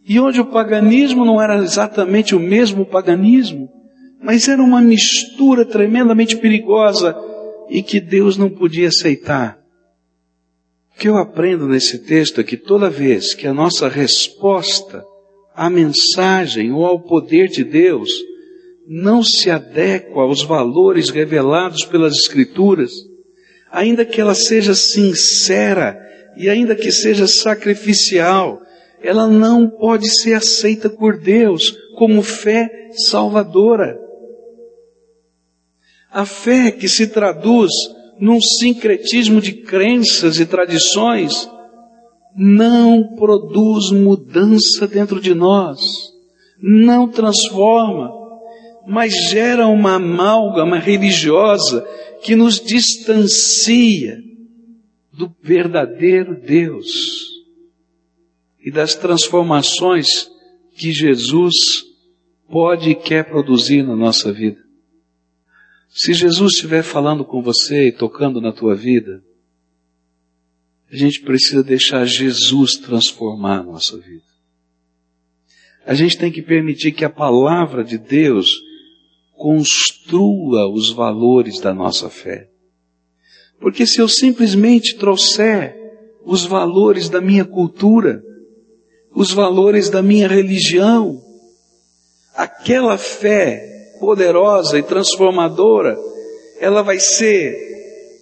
e 0.08 0.20
onde 0.20 0.40
o 0.40 0.46
paganismo 0.46 1.26
não 1.26 1.42
era 1.42 1.62
exatamente 1.62 2.34
o 2.34 2.40
mesmo 2.40 2.86
paganismo, 2.86 3.70
mas 4.24 4.48
era 4.48 4.64
uma 4.64 4.82
mistura 4.82 5.66
tremendamente 5.66 6.38
perigosa 6.38 7.16
e 7.70 7.84
que 7.84 8.00
Deus 8.00 8.38
não 8.38 8.50
podia 8.50 8.88
aceitar. 8.88 9.60
O 10.96 11.00
que 11.00 11.08
eu 11.08 11.18
aprendo 11.18 11.68
nesse 11.68 12.00
texto 12.00 12.40
é 12.40 12.44
que 12.44 12.58
toda 12.58 12.90
vez 12.90 13.34
que 13.34 13.48
a 13.48 13.54
nossa 13.54 13.88
resposta 13.90 15.04
à 15.56 15.70
mensagem 15.70 16.72
ou 16.72 16.86
ao 16.86 17.00
poder 17.00 17.48
de 17.48 17.64
Deus 17.64 18.12
não 18.88 19.24
se 19.24 19.50
adequa 19.50 20.22
aos 20.22 20.44
valores 20.44 21.10
revelados 21.10 21.86
pelas 21.86 22.14
Escrituras, 22.14 22.92
ainda 23.72 24.04
que 24.06 24.20
ela 24.20 24.36
seja 24.36 24.74
sincera 24.74 25.98
e 26.36 26.50
ainda 26.50 26.76
que 26.76 26.92
seja 26.92 27.28
sacrificial, 27.28 28.60
ela 29.02 29.28
não 29.28 29.70
pode 29.70 30.10
ser 30.22 30.34
aceita 30.34 30.90
por 30.90 31.18
Deus 31.18 31.76
como 31.98 32.22
fé 32.22 32.70
salvadora. 33.10 34.00
A 36.12 36.26
fé 36.26 36.72
que 36.72 36.90
se 36.90 37.08
traduz 37.08 37.72
num 38.20 38.40
sincretismo 38.42 39.42
de 39.42 39.54
crenças 39.54 40.40
e 40.40 40.46
tradições 40.46 41.50
não 42.36 43.16
produz 43.16 43.92
mudança 43.92 44.88
dentro 44.88 45.20
de 45.20 45.34
nós, 45.34 45.80
não 46.62 47.08
transforma, 47.08 48.21
mas 48.88 49.30
gera 49.30 49.68
uma 49.68 49.96
amálgama 49.96 50.78
religiosa 50.78 51.86
que 52.24 52.36
nos 52.36 52.60
distancia 52.60 54.18
do 55.12 55.34
verdadeiro 55.42 56.40
Deus 56.40 57.30
e 58.60 58.72
das 58.72 58.96
transformações 58.96 60.30
que 60.76 60.92
Jesus 60.92 61.56
pode 62.50 62.92
e 62.92 62.96
quer 62.96 63.26
produzir 63.26 63.84
na 63.84 63.96
nossa 63.96 64.32
vida. 64.32 64.62
Se 65.90 66.14
Jesus 66.14 66.54
estiver 66.54 66.84
falando 66.84 67.26
com 67.26 67.42
você 67.42 67.88
e 67.88 67.92
tocando 67.92 68.40
na 68.40 68.52
tua 68.52 68.76
vida, 68.76 69.24
a 70.92 70.96
gente 70.96 71.22
precisa 71.22 71.64
deixar 71.64 72.06
Jesus 72.06 72.74
transformar 72.74 73.60
a 73.60 73.64
nossa 73.64 73.98
vida. 73.98 74.24
A 75.86 75.94
gente 75.94 76.18
tem 76.18 76.32
que 76.32 76.42
permitir 76.42 76.92
que 76.92 77.04
a 77.04 77.10
palavra 77.10 77.84
de 77.84 77.98
Deus 77.98 78.62
construa 79.42 80.72
os 80.72 80.92
valores 80.92 81.60
da 81.60 81.74
nossa 81.74 82.12
fé. 82.12 82.48
Porque 83.60 83.88
se 83.88 84.00
eu 84.00 84.08
simplesmente 84.08 84.96
trouxer 84.96 85.76
os 86.24 86.46
valores 86.46 87.10
da 87.10 87.20
minha 87.20 87.44
cultura, 87.44 88.22
os 89.16 89.32
valores 89.32 89.90
da 89.90 90.04
minha 90.04 90.28
religião, 90.28 91.20
aquela 92.36 93.00
fé 93.00 93.96
poderosa 94.00 94.78
e 94.78 94.84
transformadora, 94.84 95.98
ela 96.60 96.84
vai 96.84 97.00
ser 97.00 97.58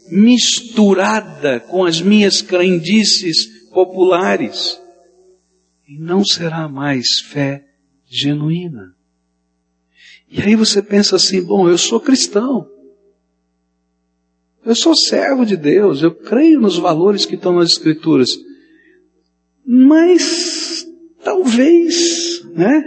misturada 0.09 1.59
com 1.59 1.83
as 1.83 2.01
minhas 2.01 2.41
crendices 2.41 3.67
populares 3.73 4.81
e 5.85 5.99
não 5.99 6.23
será 6.23 6.69
mais 6.69 7.19
fé 7.19 7.65
genuína. 8.05 8.98
E 10.29 10.41
aí 10.41 10.55
você 10.55 10.81
pensa 10.81 11.15
assim: 11.15 11.41
bom, 11.41 11.69
eu 11.69 11.77
sou 11.77 11.99
cristão, 11.99 12.69
eu 14.65 14.75
sou 14.75 14.95
servo 14.95 15.45
de 15.45 15.57
Deus, 15.57 16.01
eu 16.01 16.13
creio 16.13 16.59
nos 16.59 16.77
valores 16.77 17.25
que 17.25 17.35
estão 17.35 17.53
nas 17.53 17.71
Escrituras, 17.71 18.29
mas 19.65 20.69
Talvez, 21.23 22.43
né? 22.55 22.83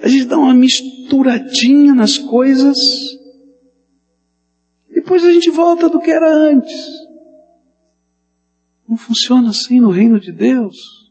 A 0.00 0.08
gente 0.08 0.24
dá 0.26 0.38
uma 0.38 0.54
misturadinha 0.54 1.94
nas 1.94 2.16
coisas. 2.16 2.76
Depois 4.92 5.24
a 5.24 5.32
gente 5.32 5.50
volta 5.50 5.88
do 5.88 6.00
que 6.00 6.10
era 6.10 6.32
antes. 6.32 6.74
Não 8.88 8.96
funciona 8.96 9.50
assim 9.50 9.80
no 9.80 9.90
reino 9.90 10.20
de 10.20 10.32
Deus. 10.32 11.01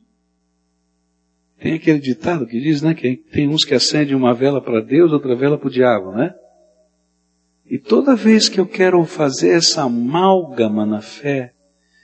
Tem 1.61 1.73
aquele 1.73 1.99
ditado 1.99 2.47
que 2.47 2.59
diz, 2.59 2.81
né, 2.81 2.95
que 2.95 3.15
tem 3.15 3.47
uns 3.47 3.63
que 3.63 3.75
acendem 3.75 4.15
uma 4.15 4.33
vela 4.33 4.59
para 4.59 4.81
Deus, 4.81 5.11
outra 5.11 5.35
vela 5.35 5.59
para 5.59 5.67
o 5.67 5.71
diabo, 5.71 6.11
né? 6.11 6.33
E 7.69 7.77
toda 7.77 8.15
vez 8.15 8.49
que 8.49 8.59
eu 8.59 8.65
quero 8.65 9.05
fazer 9.05 9.49
essa 9.49 9.83
amálgama 9.83 10.87
na 10.87 11.01
fé, 11.01 11.53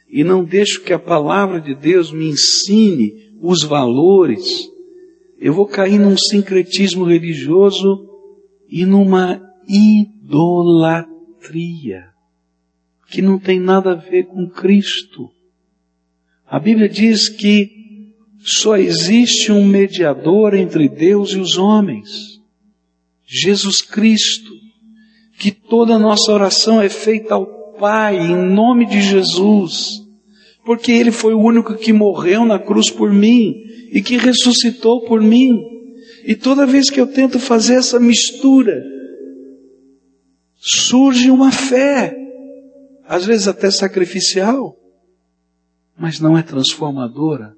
e 0.07 0.23
não 0.23 0.43
deixo 0.43 0.83
que 0.83 0.93
a 0.93 0.99
palavra 0.99 1.59
de 1.59 1.73
Deus 1.73 2.11
me 2.11 2.27
ensine 2.29 3.33
os 3.41 3.63
valores, 3.63 4.69
eu 5.39 5.53
vou 5.53 5.65
cair 5.65 5.97
num 5.97 6.15
sincretismo 6.15 7.03
religioso 7.03 8.07
e 8.69 8.85
numa 8.85 9.41
idolatria, 9.67 11.03
que 13.09 13.23
não 13.23 13.39
tem 13.39 13.59
nada 13.59 13.93
a 13.93 13.95
ver 13.95 14.27
com 14.27 14.47
Cristo. 14.47 15.31
A 16.45 16.59
Bíblia 16.59 16.87
diz 16.87 17.27
que 17.27 17.76
só 18.49 18.77
existe 18.77 19.51
um 19.51 19.65
mediador 19.65 20.53
entre 20.53 20.87
Deus 20.87 21.31
e 21.31 21.39
os 21.39 21.57
homens, 21.57 22.39
Jesus 23.25 23.81
Cristo, 23.81 24.51
que 25.37 25.51
toda 25.51 25.99
nossa 25.99 26.31
oração 26.31 26.81
é 26.81 26.89
feita 26.89 27.35
ao 27.35 27.57
Pai 27.77 28.17
em 28.17 28.35
nome 28.35 28.87
de 28.87 28.99
Jesus 29.01 30.07
porque 30.67 30.91
Ele 30.91 31.13
foi 31.13 31.33
o 31.33 31.39
único 31.39 31.75
que 31.75 31.93
morreu 31.93 32.43
na 32.43 32.59
cruz 32.59 32.91
por 32.91 33.13
mim 33.13 33.55
e 33.89 34.01
que 34.01 34.17
ressuscitou 34.17 35.05
por 35.05 35.21
mim. 35.21 35.63
E 36.25 36.35
toda 36.35 36.65
vez 36.65 36.89
que 36.89 36.99
eu 36.99 37.07
tento 37.07 37.39
fazer 37.39 37.75
essa 37.75 37.97
mistura, 37.97 38.83
surge 40.57 41.31
uma 41.31 41.53
fé, 41.53 42.13
às 43.07 43.25
vezes 43.25 43.47
até 43.47 43.71
sacrificial, 43.71 44.75
mas 45.97 46.19
não 46.19 46.37
é 46.37 46.43
transformadora 46.43 47.55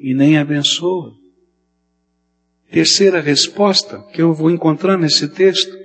e 0.00 0.14
nem 0.14 0.38
abençoa. 0.38 1.12
Terceira 2.72 3.20
resposta 3.20 4.00
que 4.14 4.22
eu 4.22 4.32
vou 4.32 4.50
encontrar 4.50 4.96
nesse 4.96 5.28
texto, 5.28 5.78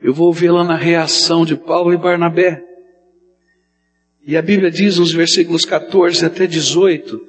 eu 0.00 0.14
vou 0.14 0.32
vê-la 0.32 0.62
na 0.62 0.76
reação 0.76 1.44
de 1.44 1.56
Paulo 1.56 1.92
e 1.92 1.96
Barnabé. 1.96 2.62
E 4.24 4.36
a 4.36 4.42
Bíblia 4.42 4.70
diz 4.70 4.98
nos 4.98 5.12
versículos 5.12 5.64
14 5.64 6.24
até 6.24 6.46
18 6.46 7.20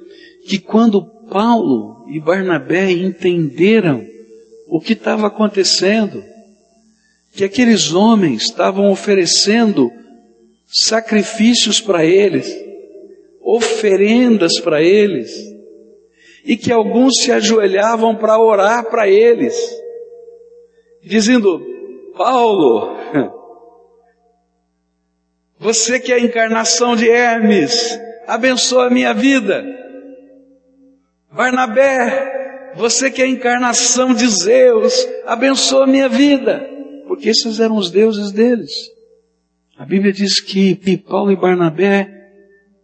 que 0.46 0.58
quando 0.58 1.04
Paulo 1.28 2.06
e 2.08 2.20
Barnabé 2.20 2.92
entenderam 2.92 4.06
o 4.68 4.80
que 4.80 4.92
estava 4.92 5.26
acontecendo, 5.26 6.22
que 7.32 7.44
aqueles 7.44 7.92
homens 7.92 8.44
estavam 8.44 8.90
oferecendo 8.90 9.90
sacrifícios 10.66 11.80
para 11.80 12.04
eles, 12.04 12.67
oferendas 13.48 14.60
para 14.60 14.82
eles, 14.82 15.32
e 16.44 16.54
que 16.54 16.70
alguns 16.70 17.22
se 17.22 17.32
ajoelhavam 17.32 18.14
para 18.14 18.38
orar 18.38 18.84
para 18.90 19.08
eles, 19.08 19.54
dizendo: 21.02 21.58
Paulo, 22.14 22.94
você 25.58 25.98
que 25.98 26.12
é 26.12 26.16
a 26.16 26.20
encarnação 26.20 26.94
de 26.94 27.08
Hermes, 27.08 27.98
abençoa 28.26 28.88
a 28.88 28.90
minha 28.90 29.14
vida. 29.14 29.64
Barnabé, 31.32 32.74
você 32.76 33.10
que 33.10 33.22
é 33.22 33.24
a 33.24 33.28
encarnação 33.28 34.12
de 34.12 34.28
Zeus, 34.28 35.08
abençoa 35.24 35.84
a 35.84 35.86
minha 35.86 36.08
vida. 36.08 36.68
Porque 37.06 37.30
esses 37.30 37.60
eram 37.60 37.76
os 37.76 37.90
deuses 37.90 38.30
deles. 38.30 38.90
A 39.78 39.86
Bíblia 39.86 40.12
diz 40.12 40.38
que 40.38 40.76
Paulo 40.98 41.32
e 41.32 41.36
Barnabé 41.36 42.17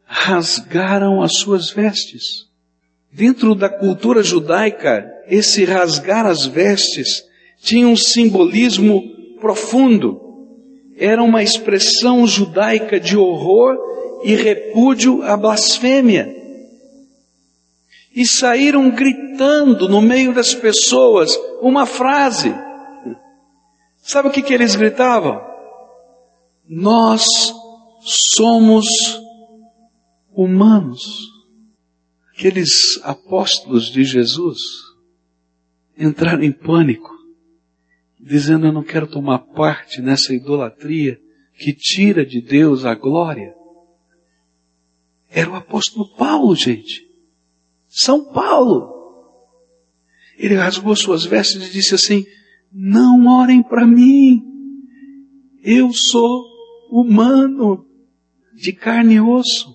rasgaram 0.07 1.23
as 1.23 1.39
suas 1.39 1.71
vestes, 1.71 2.45
Dentro 3.15 3.55
da 3.55 3.69
cultura 3.69 4.25
judaica, 4.25 5.09
esse 5.29 5.65
rasgar 5.65 6.27
as 6.27 6.47
vestes 6.47 7.25
tinha 7.63 7.87
um 7.87 7.97
simbolismo 7.97 9.01
profundo. 9.41 10.21
Era 10.99 11.23
uma 11.23 11.41
expressão 11.41 12.27
judaica 12.27 12.99
de 12.99 13.17
horror 13.17 13.79
e 14.25 14.35
repúdio 14.35 15.23
à 15.23 15.37
blasfêmia. 15.37 16.29
E 18.13 18.27
saíram 18.27 18.91
gritando 18.91 19.89
no 19.89 20.03
meio 20.03 20.35
das 20.35 20.53
pessoas 20.53 21.39
uma 21.63 21.87
frase. 21.87 22.53
Sabe 24.03 24.29
o 24.29 24.33
que, 24.33 24.43
que 24.43 24.53
eles 24.53 24.75
gritavam? 24.75 25.41
Nós 26.69 27.25
somos 28.03 28.87
humanos. 30.35 31.31
Aqueles 32.33 33.01
apóstolos 33.03 33.87
de 33.87 34.05
Jesus 34.05 34.59
entraram 35.97 36.43
em 36.43 36.53
pânico, 36.53 37.11
dizendo: 38.21 38.67
Eu 38.67 38.73
não 38.73 38.83
quero 38.83 39.07
tomar 39.07 39.39
parte 39.39 40.03
nessa 40.03 40.35
idolatria 40.35 41.21
que 41.57 41.73
tira 41.73 42.27
de 42.27 42.41
Deus 42.41 42.85
a 42.85 42.95
glória. 42.95 43.55
Era 45.31 45.51
o 45.51 45.55
apóstolo 45.55 46.15
Paulo, 46.17 46.55
gente. 46.55 47.09
São 47.89 48.33
Paulo. 48.33 48.93
Ele 50.37 50.55
rasgou 50.55 50.97
suas 50.97 51.25
vestes 51.25 51.69
e 51.69 51.73
disse 51.73 51.95
assim: 51.95 52.25
Não 52.73 53.27
orem 53.27 53.63
para 53.63 53.87
mim. 53.87 54.43
Eu 55.63 55.93
sou 55.93 56.45
humano, 56.91 57.87
de 58.55 58.73
carne 58.73 59.15
e 59.15 59.21
osso, 59.21 59.74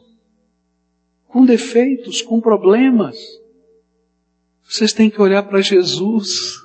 com 1.29 1.45
defeitos, 1.45 2.21
com 2.21 2.41
problemas. 2.41 3.15
Vocês 4.67 4.91
têm 4.91 5.09
que 5.09 5.21
olhar 5.21 5.43
para 5.43 5.61
Jesus, 5.61 6.55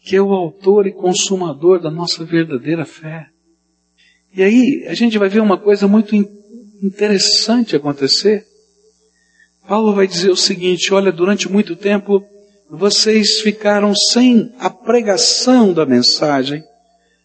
que 0.00 0.16
é 0.16 0.20
o 0.20 0.32
autor 0.32 0.86
e 0.86 0.92
consumador 0.92 1.80
da 1.80 1.90
nossa 1.90 2.24
verdadeira 2.24 2.84
fé. 2.84 3.28
E 4.34 4.42
aí 4.42 4.84
a 4.88 4.94
gente 4.94 5.18
vai 5.18 5.28
ver 5.28 5.40
uma 5.40 5.58
coisa 5.58 5.86
muito 5.86 6.16
interessante 6.82 7.76
acontecer. 7.76 8.44
Paulo 9.68 9.94
vai 9.94 10.06
dizer 10.06 10.30
o 10.30 10.36
seguinte: 10.36 10.92
olha, 10.92 11.12
durante 11.12 11.50
muito 11.50 11.76
tempo 11.76 12.24
vocês 12.70 13.40
ficaram 13.40 13.94
sem 13.94 14.52
a 14.58 14.68
pregação 14.68 15.72
da 15.72 15.86
mensagem. 15.86 16.62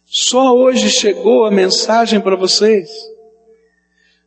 Só 0.06 0.56
hoje 0.56 0.90
chegou 0.90 1.46
a 1.46 1.52
mensagem 1.52 2.20
para 2.20 2.36
vocês. 2.36 2.90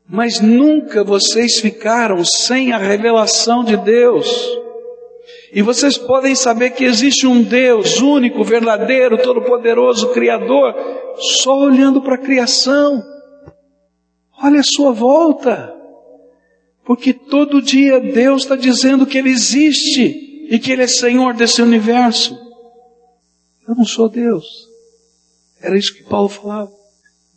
Mas 0.09 0.41
nunca 0.41 1.03
vocês 1.05 1.61
ficaram 1.61 2.25
sem 2.25 2.73
a 2.73 2.79
revelação 2.79 3.65
de 3.65 3.77
Deus. 3.77 4.29
E 5.53 5.61
vocês 5.61 5.99
podem 5.99 6.35
saber 6.35 6.71
que 6.71 6.85
existe 6.85 7.27
um 7.27 7.43
Deus 7.43 8.01
único, 8.01 8.43
verdadeiro, 8.43 9.23
todo-poderoso, 9.23 10.09
Criador, 10.13 10.75
só 11.17 11.59
olhando 11.59 12.01
para 12.01 12.15
a 12.15 12.19
criação. 12.19 13.03
Olha 14.43 14.61
a 14.61 14.65
sua 14.65 14.93
volta. 14.93 15.75
Porque 16.85 17.13
todo 17.13 17.63
dia 17.63 18.01
Deus 18.01 18.43
está 18.43 18.57
dizendo 18.57 19.07
que 19.07 19.19
Ele 19.19 19.31
existe 19.31 20.49
e 20.51 20.59
que 20.59 20.73
Ele 20.73 20.83
é 20.83 20.87
Senhor 20.87 21.35
desse 21.35 21.63
universo. 21.63 22.35
Eu 23.69 23.75
não 23.75 23.85
sou 23.85 24.09
Deus. 24.09 24.45
Era 25.61 25.77
isso 25.77 25.95
que 25.95 26.03
Paulo 26.03 26.29
falava. 26.29 26.73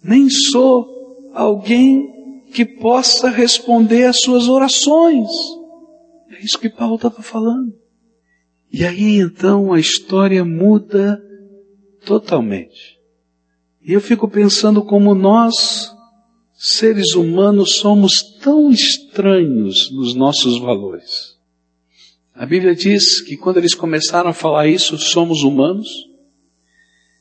Nem 0.03 0.29
sou 0.29 1.31
alguém 1.33 2.14
que 2.55 2.63
possa 2.63 3.29
responder 3.29 4.05
às 4.05 4.21
suas 4.21 4.47
orações. 4.47 5.27
É 6.31 6.39
isso 6.41 6.57
que 6.57 6.69
Paulo 6.69 6.95
estava 6.95 7.21
falando. 7.21 7.73
E 8.71 8.85
aí 8.85 9.19
então 9.19 9.73
a 9.73 9.79
história 9.79 10.45
muda 10.45 11.21
totalmente. 12.05 12.97
E 13.81 13.91
eu 13.91 13.99
fico 13.99 14.29
pensando 14.29 14.81
como 14.81 15.13
nós, 15.13 15.93
seres 16.53 17.13
humanos, 17.13 17.75
somos 17.75 18.21
tão 18.41 18.71
estranhos 18.71 19.91
nos 19.91 20.15
nossos 20.15 20.57
valores. 20.57 21.35
A 22.33 22.45
Bíblia 22.45 22.73
diz 22.73 23.19
que 23.19 23.35
quando 23.35 23.57
eles 23.57 23.75
começaram 23.75 24.29
a 24.29 24.33
falar 24.33 24.67
isso, 24.67 24.97
somos 24.97 25.43
humanos, 25.43 25.89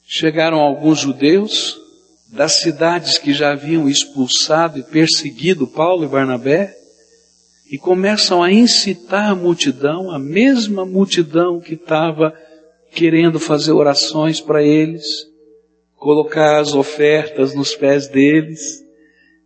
chegaram 0.06 0.60
alguns 0.60 1.00
judeus 1.00 1.83
das 2.28 2.54
cidades 2.54 3.18
que 3.18 3.32
já 3.32 3.52
haviam 3.52 3.88
expulsado 3.88 4.78
e 4.78 4.82
perseguido 4.82 5.66
Paulo 5.66 6.04
e 6.04 6.08
Barnabé 6.08 6.74
e 7.70 7.78
começam 7.78 8.42
a 8.42 8.52
incitar 8.52 9.30
a 9.30 9.34
multidão, 9.34 10.10
a 10.10 10.18
mesma 10.18 10.84
multidão 10.84 11.60
que 11.60 11.74
estava 11.74 12.34
querendo 12.92 13.40
fazer 13.40 13.72
orações 13.72 14.40
para 14.40 14.62
eles, 14.62 15.04
colocar 15.96 16.60
as 16.60 16.74
ofertas 16.74 17.54
nos 17.54 17.74
pés 17.74 18.08
deles, 18.08 18.84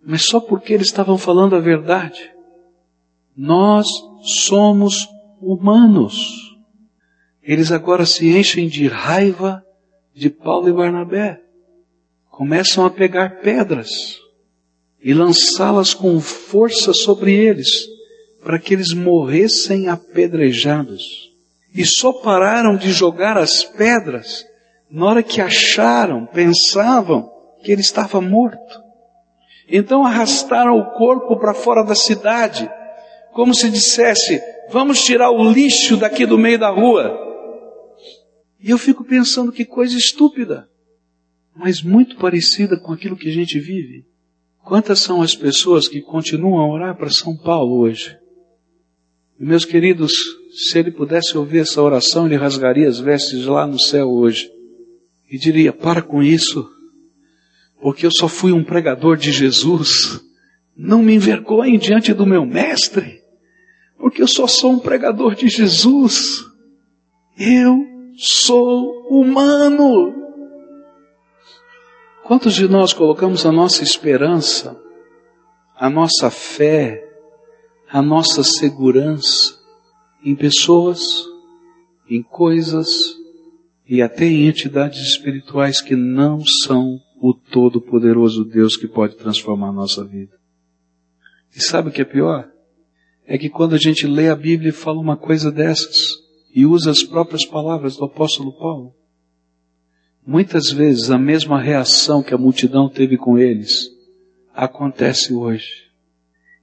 mas 0.05 0.25
só 0.25 0.41
porque 0.41 0.73
eles 0.73 0.88
estavam 0.88 1.17
falando 1.17 1.55
a 1.57 1.61
verdade. 1.61 2.31
Nós 3.37 3.87
somos 4.23 5.09
humanos. 5.41 6.59
Eles 7.43 7.71
agora 7.71 8.05
se 8.05 8.29
enchem 8.37 8.69
de 8.69 8.88
raiva 8.88 9.62
de 10.14 10.29
Paulo 10.29 10.69
e 10.69 10.73
Barnabé. 10.73 11.41
Começam 12.38 12.87
a 12.87 12.90
pegar 12.90 13.40
pedras 13.40 14.16
e 15.03 15.12
lançá-las 15.12 15.92
com 15.92 16.20
força 16.20 16.92
sobre 16.92 17.35
eles, 17.35 17.85
para 18.44 18.61
que 18.61 18.72
eles 18.72 18.92
morressem 18.92 19.88
apedrejados. 19.88 21.33
E 21.74 21.85
só 21.85 22.12
pararam 22.12 22.77
de 22.77 22.92
jogar 22.92 23.37
as 23.37 23.64
pedras 23.64 24.46
na 24.88 25.07
hora 25.07 25.22
que 25.24 25.40
acharam, 25.40 26.27
pensavam 26.27 27.29
que 27.64 27.72
ele 27.72 27.81
estava 27.81 28.20
morto. 28.20 28.83
Então 29.68 30.07
arrastaram 30.07 30.79
o 30.79 30.92
corpo 30.92 31.37
para 31.40 31.53
fora 31.53 31.83
da 31.83 31.96
cidade, 31.96 32.70
como 33.33 33.53
se 33.53 33.68
dissesse: 33.68 34.40
vamos 34.70 35.05
tirar 35.05 35.33
o 35.33 35.51
lixo 35.51 35.96
daqui 35.96 36.24
do 36.24 36.38
meio 36.38 36.61
da 36.61 36.70
rua. 36.70 37.18
E 38.61 38.70
eu 38.70 38.79
fico 38.79 39.03
pensando 39.03 39.51
que 39.51 39.64
coisa 39.64 39.98
estúpida, 39.98 40.68
mas 41.59 41.83
muito 41.83 42.16
parecida 42.16 42.79
com 42.79 42.92
aquilo 42.92 43.16
que 43.16 43.29
a 43.29 43.33
gente 43.33 43.59
vive. 43.59 44.07
Quantas 44.64 45.01
são 45.01 45.21
as 45.21 45.35
pessoas 45.35 45.88
que 45.88 46.01
continuam 46.01 46.61
a 46.61 46.68
orar 46.68 46.97
para 46.97 47.11
São 47.11 47.37
Paulo 47.37 47.81
hoje? 47.81 48.16
E 49.40 49.44
meus 49.44 49.64
queridos, 49.64 50.12
se 50.53 50.79
ele 50.79 50.92
pudesse 50.92 51.37
ouvir 51.37 51.61
essa 51.61 51.83
oração, 51.83 52.27
ele 52.27 52.37
rasgaria 52.37 52.88
as 52.88 53.01
vestes 53.01 53.44
lá 53.44 53.66
no 53.66 53.79
céu 53.79 54.09
hoje 54.09 54.49
e 55.29 55.37
diria: 55.37 55.73
Para 55.73 56.01
com 56.01 56.23
isso, 56.23 56.68
porque 57.81 58.07
eu 58.07 58.11
só 58.12 58.29
fui 58.29 58.53
um 58.53 58.62
pregador 58.62 59.16
de 59.16 59.33
Jesus. 59.33 60.21
Não 60.77 61.03
me 61.03 61.14
envergonhe 61.14 61.77
diante 61.77 62.14
do 62.14 62.25
meu 62.25 62.47
mestre, 62.47 63.21
porque 63.99 64.23
eu 64.23 64.29
só 64.29 64.47
sou 64.47 64.73
um 64.73 64.79
pregador 64.79 65.35
de 65.35 65.49
Jesus. 65.49 66.44
Eu 67.37 67.85
sou 68.16 69.09
humano. 69.11 70.17
Quantos 72.29 72.55
de 72.55 72.69
nós 72.69 72.93
colocamos 72.93 73.47
a 73.47 73.51
nossa 73.51 73.83
esperança, 73.83 74.79
a 75.75 75.88
nossa 75.88 76.31
fé, 76.31 77.03
a 77.88 78.03
nossa 78.03 78.45
segurança 78.45 79.59
em 80.23 80.37
pessoas, 80.37 81.25
em 82.07 82.23
coisas 82.23 82.87
e 83.88 84.03
até 84.03 84.27
em 84.27 84.47
entidades 84.47 85.01
espirituais 85.01 85.81
que 85.81 85.97
não 85.97 86.45
são 86.67 87.01
o 87.19 87.33
todo-poderoso 87.33 88.45
Deus 88.45 88.77
que 88.77 88.87
pode 88.87 89.17
transformar 89.17 89.71
a 89.71 89.73
nossa 89.73 90.05
vida? 90.05 90.38
E 91.57 91.62
sabe 91.62 91.89
o 91.89 91.93
que 91.93 92.03
é 92.03 92.05
pior? 92.05 92.47
É 93.26 93.39
que 93.39 93.49
quando 93.49 93.74
a 93.74 93.79
gente 93.79 94.07
lê 94.07 94.29
a 94.29 94.37
Bíblia 94.37 94.68
e 94.68 94.72
fala 94.72 95.01
uma 95.01 95.16
coisa 95.16 95.51
dessas, 95.51 96.18
e 96.55 96.66
usa 96.66 96.91
as 96.91 97.03
próprias 97.03 97.47
palavras 97.47 97.97
do 97.97 98.05
apóstolo 98.05 98.53
Paulo. 98.59 98.97
Muitas 100.31 100.70
vezes 100.70 101.11
a 101.11 101.16
mesma 101.16 101.59
reação 101.59 102.22
que 102.22 102.35
a 102.35 102.37
multidão 102.37 102.87
teve 102.87 103.16
com 103.16 103.39
eles 103.39 103.89
acontece 104.55 105.33
hoje. 105.33 105.89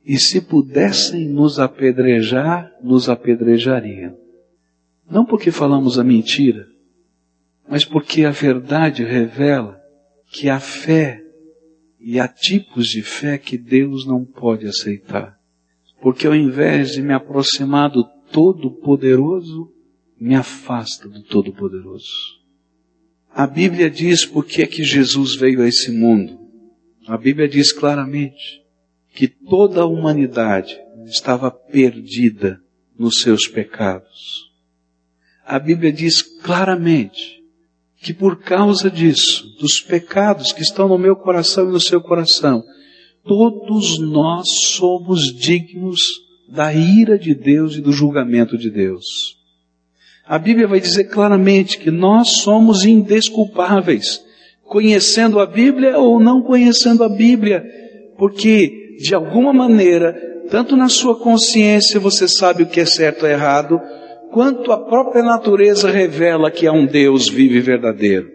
E 0.06 0.20
se 0.20 0.40
pudessem 0.40 1.28
nos 1.28 1.58
apedrejar, 1.58 2.72
nos 2.84 3.10
apedrejariam. 3.10 4.16
Não 5.10 5.26
porque 5.26 5.50
falamos 5.50 5.98
a 5.98 6.04
mentira, 6.04 6.68
mas 7.68 7.84
porque 7.84 8.24
a 8.24 8.30
verdade 8.30 9.04
revela 9.04 9.82
que 10.28 10.48
há 10.48 10.60
fé 10.60 11.24
e 12.00 12.20
há 12.20 12.28
tipos 12.28 12.88
de 12.88 13.02
fé 13.02 13.40
que 13.40 13.58
Deus 13.58 14.06
não 14.06 14.24
pode 14.24 14.68
aceitar. 14.68 15.40
Porque 16.04 16.28
ao 16.28 16.36
invés 16.36 16.92
de 16.92 17.02
me 17.02 17.16
aproximar 17.16 17.90
do 17.90 18.04
Todo-Poderoso, 18.32 19.74
me 20.22 20.36
afasta 20.36 21.10
do 21.10 21.24
Todo-Poderoso. 21.24 22.45
A 23.38 23.46
Bíblia 23.46 23.90
diz 23.90 24.26
por 24.26 24.46
que 24.46 24.62
é 24.62 24.66
que 24.66 24.82
Jesus 24.82 25.36
veio 25.36 25.62
a 25.62 25.68
esse 25.68 25.92
mundo. 25.92 26.40
A 27.06 27.18
Bíblia 27.18 27.50
diz 27.50 27.74
claramente 27.74 28.64
que 29.14 29.28
toda 29.28 29.82
a 29.82 29.86
humanidade 29.86 30.80
estava 31.06 31.52
perdida 31.52 32.62
nos 32.98 33.20
seus 33.20 33.46
pecados. 33.46 34.50
A 35.46 35.60
Bíblia 35.60 35.92
diz 35.92 36.22
claramente 36.22 37.44
que 38.02 38.14
por 38.14 38.40
causa 38.40 38.90
disso, 38.90 39.54
dos 39.60 39.82
pecados 39.82 40.54
que 40.54 40.62
estão 40.62 40.88
no 40.88 40.98
meu 40.98 41.18
coração 41.18 41.68
e 41.68 41.74
no 41.74 41.80
seu 41.82 42.00
coração, 42.00 42.64
todos 43.26 44.00
nós 44.00 44.48
somos 44.78 45.36
dignos 45.36 46.00
da 46.48 46.74
ira 46.74 47.20
de 47.20 47.36
Deus 47.36 47.76
e 47.76 47.82
do 47.82 47.92
julgamento 47.92 48.58
de 48.58 48.70
Deus. 48.70 49.36
A 50.28 50.40
Bíblia 50.40 50.68
vai 50.68 50.80
dizer 50.80 51.06
claramente 51.06 51.78
que 51.78 51.92
nós 51.92 52.38
somos 52.38 52.84
indesculpáveis, 52.84 54.24
conhecendo 54.64 55.40
a 55.40 55.46
Bíblia 55.46 56.00
ou 56.00 56.20
não 56.20 56.42
conhecendo 56.42 57.04
a 57.04 57.10
Bíblia, 57.10 57.64
porque 58.18 58.98
de 59.00 59.14
alguma 59.14 59.54
maneira, 59.54 60.14
tanto 60.50 60.76
na 60.76 60.90
sua 60.90 61.16
consciência 61.16 62.00
você 62.00 62.28
sabe 62.28 62.64
o 62.64 62.68
que 62.68 62.80
é 62.80 62.86
certo 62.86 63.24
ou 63.24 63.30
errado, 63.30 63.80
quanto 64.32 64.72
a 64.72 64.84
própria 64.84 65.24
natureza 65.24 65.92
revela 65.92 66.50
que 66.50 66.66
há 66.66 66.72
um 66.72 66.88
Deus 66.88 67.30
vivo 67.30 67.56
e 67.56 67.62
verdadeiro. 67.62 68.32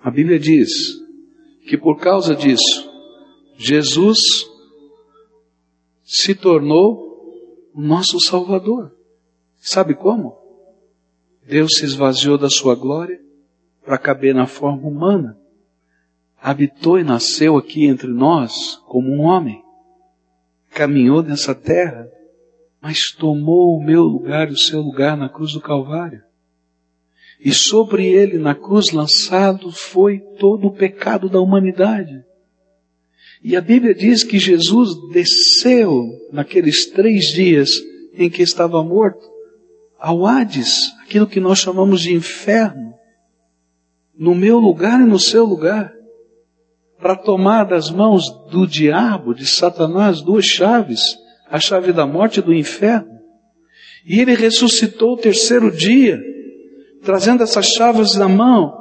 A 0.00 0.10
Bíblia 0.10 0.38
diz 0.38 0.68
que 1.66 1.76
por 1.76 1.98
causa 1.98 2.34
disso, 2.34 2.88
Jesus 3.56 4.20
se 6.04 6.34
tornou 6.34 7.72
o 7.74 7.80
nosso 7.80 8.20
Salvador. 8.20 8.92
Sabe 9.56 9.94
como? 9.94 10.43
Deus 11.46 11.76
se 11.76 11.84
esvaziou 11.84 12.38
da 12.38 12.48
sua 12.48 12.74
glória 12.74 13.20
para 13.84 13.98
caber 13.98 14.34
na 14.34 14.46
forma 14.46 14.88
humana. 14.88 15.38
Habitou 16.40 16.98
e 16.98 17.04
nasceu 17.04 17.56
aqui 17.56 17.86
entre 17.86 18.08
nós 18.08 18.76
como 18.86 19.10
um 19.10 19.20
homem. 19.20 19.62
Caminhou 20.70 21.22
nessa 21.22 21.54
terra, 21.54 22.08
mas 22.80 23.10
tomou 23.10 23.76
o 23.76 23.82
meu 23.82 24.02
lugar 24.04 24.48
e 24.48 24.52
o 24.52 24.58
seu 24.58 24.80
lugar 24.80 25.16
na 25.16 25.28
cruz 25.28 25.52
do 25.52 25.60
Calvário. 25.60 26.22
E 27.38 27.52
sobre 27.52 28.06
ele, 28.06 28.38
na 28.38 28.54
cruz 28.54 28.90
lançado, 28.90 29.70
foi 29.70 30.18
todo 30.38 30.68
o 30.68 30.72
pecado 30.72 31.28
da 31.28 31.40
humanidade. 31.40 32.24
E 33.42 33.54
a 33.54 33.60
Bíblia 33.60 33.94
diz 33.94 34.24
que 34.24 34.38
Jesus 34.38 34.90
desceu 35.12 36.08
naqueles 36.32 36.86
três 36.86 37.26
dias 37.26 37.70
em 38.14 38.30
que 38.30 38.42
estava 38.42 38.82
morto 38.82 39.33
ao 39.98 40.26
Hades, 40.26 40.92
aquilo 41.02 41.26
que 41.26 41.40
nós 41.40 41.58
chamamos 41.58 42.02
de 42.02 42.12
inferno, 42.12 42.94
no 44.16 44.34
meu 44.34 44.58
lugar 44.58 45.00
e 45.00 45.04
no 45.04 45.18
seu 45.18 45.44
lugar, 45.44 45.92
para 46.98 47.16
tomar 47.16 47.64
das 47.64 47.90
mãos 47.90 48.30
do 48.50 48.66
diabo, 48.66 49.34
de 49.34 49.46
Satanás, 49.46 50.22
duas 50.22 50.44
chaves, 50.44 51.16
a 51.50 51.58
chave 51.58 51.92
da 51.92 52.06
morte 52.06 52.38
e 52.38 52.42
do 52.42 52.54
inferno. 52.54 53.14
E 54.06 54.20
ele 54.20 54.34
ressuscitou 54.34 55.14
o 55.14 55.18
terceiro 55.18 55.70
dia, 55.70 56.18
trazendo 57.02 57.42
essas 57.42 57.66
chaves 57.66 58.14
na 58.14 58.28
mão, 58.28 58.72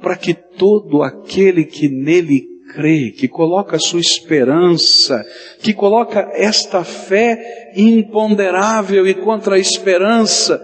para 0.00 0.16
que 0.16 0.34
todo 0.34 1.02
aquele 1.02 1.64
que 1.64 1.88
nele 1.88 2.51
crê, 2.74 3.10
que 3.10 3.28
coloca 3.28 3.76
a 3.76 3.80
sua 3.80 4.00
esperança, 4.00 5.24
que 5.60 5.72
coloca 5.72 6.30
esta 6.34 6.82
fé 6.84 7.72
imponderável 7.76 9.06
e 9.06 9.14
contra 9.14 9.56
a 9.56 9.58
esperança, 9.58 10.60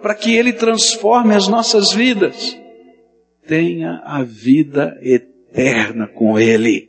para 0.00 0.14
que 0.14 0.34
Ele 0.34 0.52
transforme 0.52 1.34
as 1.34 1.48
nossas 1.48 1.92
vidas, 1.92 2.58
tenha 3.46 4.00
a 4.04 4.22
vida 4.22 4.98
eterna 5.02 6.06
com 6.06 6.38
Ele. 6.38 6.88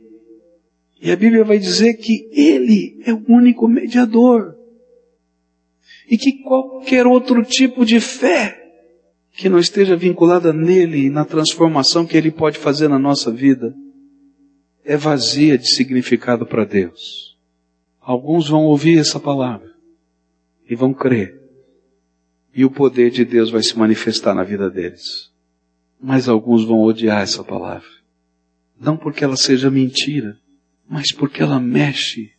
E 1.02 1.10
a 1.10 1.16
Bíblia 1.16 1.44
vai 1.44 1.58
dizer 1.58 1.94
que 1.94 2.28
Ele 2.32 3.00
é 3.06 3.12
o 3.12 3.24
único 3.28 3.66
mediador. 3.66 4.54
E 6.08 6.18
que 6.18 6.42
qualquer 6.42 7.06
outro 7.06 7.42
tipo 7.42 7.84
de 7.84 8.00
fé 8.00 8.56
que 9.32 9.48
não 9.48 9.58
esteja 9.58 9.96
vinculada 9.96 10.52
nele 10.52 11.08
na 11.08 11.24
transformação 11.24 12.04
que 12.04 12.16
Ele 12.16 12.30
pode 12.30 12.58
fazer 12.58 12.88
na 12.88 12.98
nossa 12.98 13.30
vida, 13.30 13.74
é 14.84 14.96
vazia 14.96 15.58
de 15.58 15.68
significado 15.74 16.46
para 16.46 16.64
Deus. 16.64 17.36
Alguns 18.00 18.48
vão 18.48 18.64
ouvir 18.64 18.98
essa 18.98 19.20
palavra 19.20 19.70
e 20.68 20.74
vão 20.74 20.92
crer. 20.92 21.38
E 22.54 22.64
o 22.64 22.70
poder 22.70 23.10
de 23.10 23.24
Deus 23.24 23.50
vai 23.50 23.62
se 23.62 23.78
manifestar 23.78 24.34
na 24.34 24.42
vida 24.42 24.68
deles. 24.68 25.30
Mas 26.00 26.28
alguns 26.28 26.64
vão 26.64 26.80
odiar 26.80 27.22
essa 27.22 27.44
palavra. 27.44 27.88
Não 28.80 28.96
porque 28.96 29.22
ela 29.22 29.36
seja 29.36 29.70
mentira, 29.70 30.38
mas 30.88 31.12
porque 31.12 31.42
ela 31.42 31.60
mexe 31.60 32.32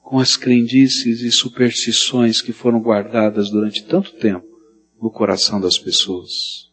com 0.00 0.18
as 0.18 0.36
crendices 0.36 1.20
e 1.20 1.30
superstições 1.30 2.40
que 2.40 2.52
foram 2.52 2.80
guardadas 2.80 3.50
durante 3.50 3.84
tanto 3.84 4.12
tempo 4.16 4.46
no 5.00 5.10
coração 5.10 5.60
das 5.60 5.78
pessoas. 5.78 6.70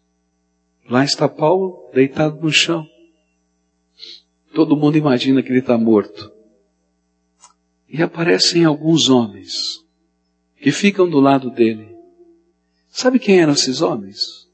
Lá 0.89 1.03
está 1.03 1.27
Paulo 1.27 1.89
deitado 1.93 2.41
no 2.41 2.51
chão 2.51 2.87
Todo 4.59 4.75
mundo 4.75 4.97
imagina 4.97 5.41
que 5.41 5.47
ele 5.47 5.59
está 5.59 5.77
morto. 5.77 6.29
E 7.87 8.03
aparecem 8.03 8.65
alguns 8.65 9.09
homens 9.09 9.53
que 10.57 10.69
ficam 10.69 11.09
do 11.09 11.21
lado 11.21 11.49
dele. 11.49 11.95
Sabe 12.89 13.19
quem 13.19 13.39
eram 13.39 13.53
esses 13.53 13.81
homens? 13.81 14.49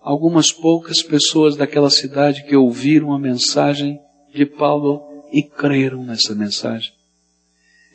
Algumas 0.00 0.52
poucas 0.52 1.02
pessoas 1.02 1.56
daquela 1.56 1.90
cidade 1.90 2.44
que 2.44 2.54
ouviram 2.54 3.12
a 3.12 3.18
mensagem 3.18 3.98
de 4.32 4.46
Paulo 4.46 5.02
e 5.32 5.42
creram 5.42 6.04
nessa 6.04 6.36
mensagem. 6.36 6.92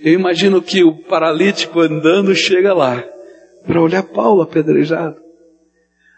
Eu 0.02 0.12
imagino 0.12 0.62
que 0.62 0.84
o 0.84 1.02
paralítico 1.04 1.80
andando 1.80 2.36
chega 2.36 2.74
lá 2.74 3.02
para 3.66 3.82
olhar 3.82 4.04
Paulo 4.04 4.42
apedrejado. 4.42 5.23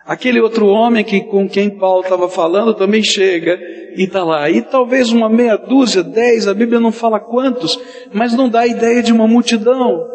Aquele 0.05 0.39
outro 0.39 0.67
homem 0.67 1.03
que, 1.03 1.21
com 1.21 1.49
quem 1.49 1.67
Paulo 1.67 2.03
estava 2.03 2.29
falando 2.29 2.75
também 2.75 3.03
chega 3.03 3.57
e 3.95 4.03
está 4.03 4.23
lá. 4.23 4.47
E 4.47 4.61
talvez 4.61 5.11
uma 5.11 5.27
meia 5.27 5.57
dúzia, 5.57 6.03
dez, 6.03 6.47
a 6.47 6.53
Bíblia 6.53 6.79
não 6.79 6.91
fala 6.91 7.19
quantos, 7.19 7.79
mas 8.13 8.31
não 8.33 8.47
dá 8.47 8.61
a 8.61 8.67
ideia 8.67 9.01
de 9.01 9.11
uma 9.11 9.27
multidão. 9.27 10.07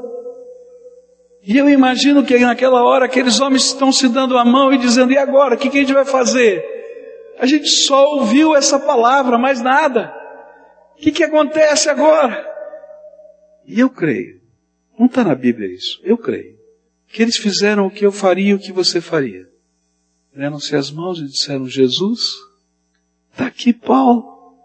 E 1.43 1.59
eu 1.59 1.68
imagino 1.68 2.22
que 2.22 2.38
naquela 2.38 2.84
hora 2.84 3.07
aqueles 3.07 3.41
homens 3.41 3.64
estão 3.64 3.91
se 3.91 4.09
dando 4.09 4.38
a 4.38 4.45
mão 4.45 4.72
e 4.72 4.78
dizendo: 4.78 5.11
e 5.11 5.18
agora? 5.18 5.57
O 5.57 5.59
que, 5.59 5.68
que 5.68 5.78
a 5.78 5.80
gente 5.80 5.93
vai 5.93 6.05
fazer? 6.05 6.62
A 7.41 7.47
gente 7.47 7.68
só 7.68 8.14
ouviu 8.14 8.55
essa 8.55 8.78
palavra, 8.78 9.36
mais 9.38 9.61
nada. 9.61 10.14
O 10.95 11.01
que, 11.01 11.11
que 11.11 11.24
acontece 11.24 11.88
agora? 11.88 12.47
E 13.66 13.80
eu 13.80 13.91
creio, 13.91 14.41
não 14.97 15.07
está 15.07 15.24
na 15.24 15.34
Bíblia 15.34 15.66
isso, 15.72 16.01
eu 16.05 16.16
creio, 16.16 16.55
que 17.09 17.22
eles 17.22 17.36
fizeram 17.36 17.86
o 17.86 17.91
que 17.91 18.05
eu 18.05 18.12
faria 18.12 18.51
e 18.51 18.55
o 18.55 18.59
que 18.59 18.70
você 18.70 19.01
faria 19.01 19.50
deram-se 20.41 20.74
as 20.74 20.91
mãos 20.91 21.18
e 21.18 21.26
disseram: 21.26 21.68
Jesus, 21.68 22.20
está 23.30 23.47
aqui 23.47 23.74
Paulo, 23.74 24.57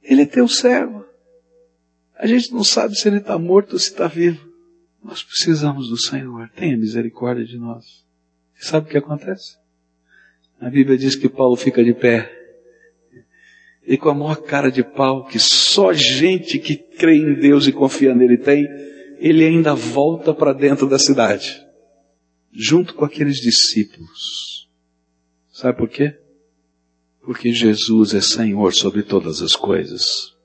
ele 0.00 0.22
é 0.22 0.26
teu 0.26 0.46
servo. 0.46 1.04
A 2.16 2.28
gente 2.28 2.52
não 2.52 2.62
sabe 2.62 2.94
se 2.94 3.08
ele 3.08 3.16
está 3.16 3.36
morto 3.36 3.72
ou 3.72 3.78
se 3.78 3.90
está 3.90 4.06
vivo. 4.06 4.48
Nós 5.02 5.24
precisamos 5.24 5.88
do 5.88 6.00
Senhor, 6.00 6.48
tenha 6.50 6.76
misericórdia 6.76 7.44
de 7.44 7.58
nós. 7.58 8.04
Sabe 8.54 8.86
o 8.86 8.90
que 8.90 8.96
acontece? 8.96 9.56
A 10.60 10.70
Bíblia 10.70 10.96
diz 10.96 11.16
que 11.16 11.28
Paulo 11.28 11.56
fica 11.56 11.82
de 11.82 11.92
pé. 11.92 12.32
E 13.84 13.98
com 13.98 14.08
a 14.08 14.14
maior 14.14 14.36
cara 14.36 14.70
de 14.70 14.82
pau 14.82 15.26
que 15.26 15.38
só 15.38 15.92
gente 15.92 16.58
que 16.58 16.76
crê 16.76 17.16
em 17.16 17.34
Deus 17.34 17.66
e 17.66 17.72
confia 17.72 18.14
nele 18.14 18.38
tem, 18.38 18.66
ele 19.18 19.44
ainda 19.44 19.74
volta 19.74 20.32
para 20.32 20.52
dentro 20.52 20.88
da 20.88 20.98
cidade, 20.98 21.64
junto 22.52 22.94
com 22.94 23.04
aqueles 23.04 23.36
discípulos. 23.36 24.55
Sabe 25.56 25.78
por 25.78 25.88
quê? 25.88 26.14
Porque 27.22 27.50
Jesus 27.50 28.12
é 28.12 28.20
Senhor 28.20 28.74
sobre 28.74 29.02
todas 29.02 29.40
as 29.40 29.56
coisas. 29.56 30.36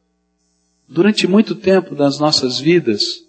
Durante 0.88 1.28
muito 1.28 1.54
tempo 1.54 1.94
das 1.94 2.18
nossas 2.18 2.62
vidas, 2.62 3.22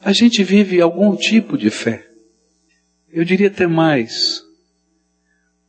a 0.00 0.12
gente 0.12 0.44
vive 0.44 0.80
algum 0.80 1.16
tipo 1.16 1.58
de 1.58 1.68
fé. 1.68 2.08
Eu 3.10 3.24
diria 3.24 3.48
até 3.48 3.66
mais. 3.66 4.40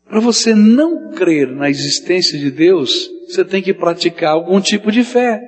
Para 0.06 0.20
você 0.20 0.54
não 0.54 1.10
crer 1.10 1.48
na 1.48 1.72
existência 1.72 2.38
de 2.38 2.52
Deus, 2.52 3.10
você 3.28 3.44
tem 3.44 3.64
que 3.64 3.74
praticar 3.74 4.34
algum 4.34 4.62
tipo 4.62 4.92
de 4.92 5.04
fé. 5.04 5.42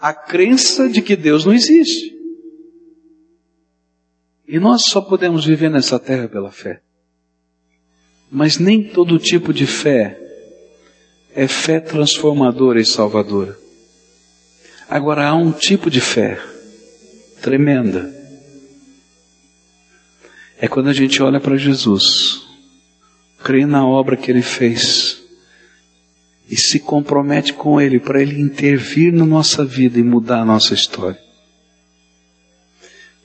A 0.00 0.14
crença 0.14 0.88
de 0.88 1.02
que 1.02 1.16
Deus 1.16 1.44
não 1.44 1.52
existe. 1.52 2.16
E 4.46 4.60
nós 4.60 4.82
só 4.86 5.00
podemos 5.00 5.44
viver 5.44 5.68
nessa 5.68 5.98
terra 5.98 6.28
pela 6.28 6.52
fé. 6.52 6.80
Mas 8.30 8.58
nem 8.58 8.82
todo 8.82 9.18
tipo 9.18 9.52
de 9.52 9.66
fé 9.66 10.18
é 11.34 11.46
fé 11.46 11.80
transformadora 11.80 12.80
e 12.80 12.84
salvadora. 12.84 13.56
Agora 14.88 15.28
há 15.28 15.34
um 15.34 15.52
tipo 15.52 15.90
de 15.90 16.00
fé 16.00 16.40
tremenda. 17.40 18.14
É 20.58 20.66
quando 20.66 20.88
a 20.88 20.92
gente 20.92 21.22
olha 21.22 21.40
para 21.40 21.56
Jesus, 21.56 22.42
crê 23.42 23.64
na 23.64 23.86
obra 23.86 24.16
que 24.16 24.30
ele 24.30 24.42
fez 24.42 25.22
e 26.50 26.56
se 26.56 26.80
compromete 26.80 27.52
com 27.52 27.80
ele 27.80 28.00
para 28.00 28.20
ele 28.20 28.40
intervir 28.40 29.12
na 29.12 29.24
nossa 29.24 29.64
vida 29.64 29.98
e 29.98 30.02
mudar 30.02 30.40
a 30.40 30.44
nossa 30.44 30.74
história. 30.74 31.20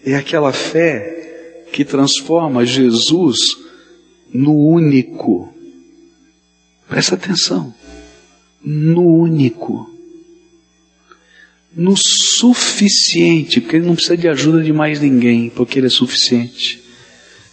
É 0.05 0.15
aquela 0.15 0.51
fé 0.51 1.65
que 1.71 1.83
transforma 1.83 2.65
Jesus 2.65 3.62
no 4.33 4.53
único. 4.53 5.53
Presta 6.89 7.15
atenção. 7.15 7.73
No 8.63 9.01
único. 9.01 9.89
No 11.75 11.95
suficiente, 11.95 13.61
porque 13.61 13.77
ele 13.77 13.85
não 13.85 13.95
precisa 13.95 14.17
de 14.17 14.27
ajuda 14.27 14.63
de 14.63 14.73
mais 14.73 14.99
ninguém, 14.99 15.49
porque 15.49 15.79
ele 15.79 15.87
é 15.87 15.89
suficiente. 15.89 16.81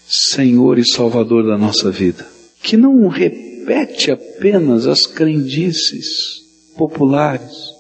Senhor 0.09 0.79
e 0.79 0.89
Salvador 0.89 1.47
da 1.47 1.57
nossa 1.59 1.91
vida. 1.91 2.27
Que 2.63 2.77
não 2.77 3.07
repete 3.09 4.11
apenas 4.11 4.87
as 4.87 5.07
crendices 5.07 6.41
populares, 6.77 7.71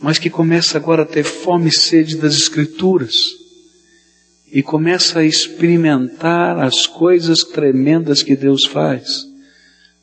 mas 0.00 0.18
que 0.18 0.30
começa 0.30 0.76
agora 0.76 1.02
a 1.02 1.06
ter 1.06 1.24
fome 1.24 1.68
e 1.68 1.76
sede 1.76 2.16
das 2.16 2.34
Escrituras 2.34 3.41
e 4.52 4.62
começa 4.62 5.20
a 5.20 5.24
experimentar 5.24 6.58
as 6.58 6.86
coisas 6.86 7.38
tremendas 7.38 8.22
que 8.22 8.36
Deus 8.36 8.66
faz, 8.66 9.26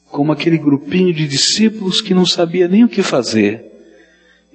como 0.07 0.31
aquele 0.31 0.57
grupinho 0.57 1.13
de 1.13 1.27
discípulos 1.27 2.01
que 2.01 2.15
não 2.15 2.25
sabia 2.25 2.67
nem 2.67 2.83
o 2.83 2.89
que 2.89 3.03
fazer 3.03 3.63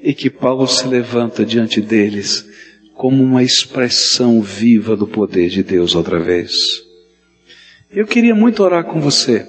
e 0.03 0.12
que 0.12 0.28
Paulo 0.28 0.66
se 0.66 0.88
levanta 0.88 1.47
diante 1.47 1.80
deles 1.80 2.45
como 2.92 3.22
uma 3.22 3.45
expressão 3.45 4.42
viva 4.42 4.97
do 4.97 5.07
poder 5.07 5.49
de 5.49 5.62
Deus 5.62 5.95
outra 5.95 6.18
vez. 6.18 6.53
Eu 7.90 8.07
queria 8.07 8.34
muito 8.34 8.64
orar 8.64 8.84
com 8.84 9.01
você. 9.01 9.47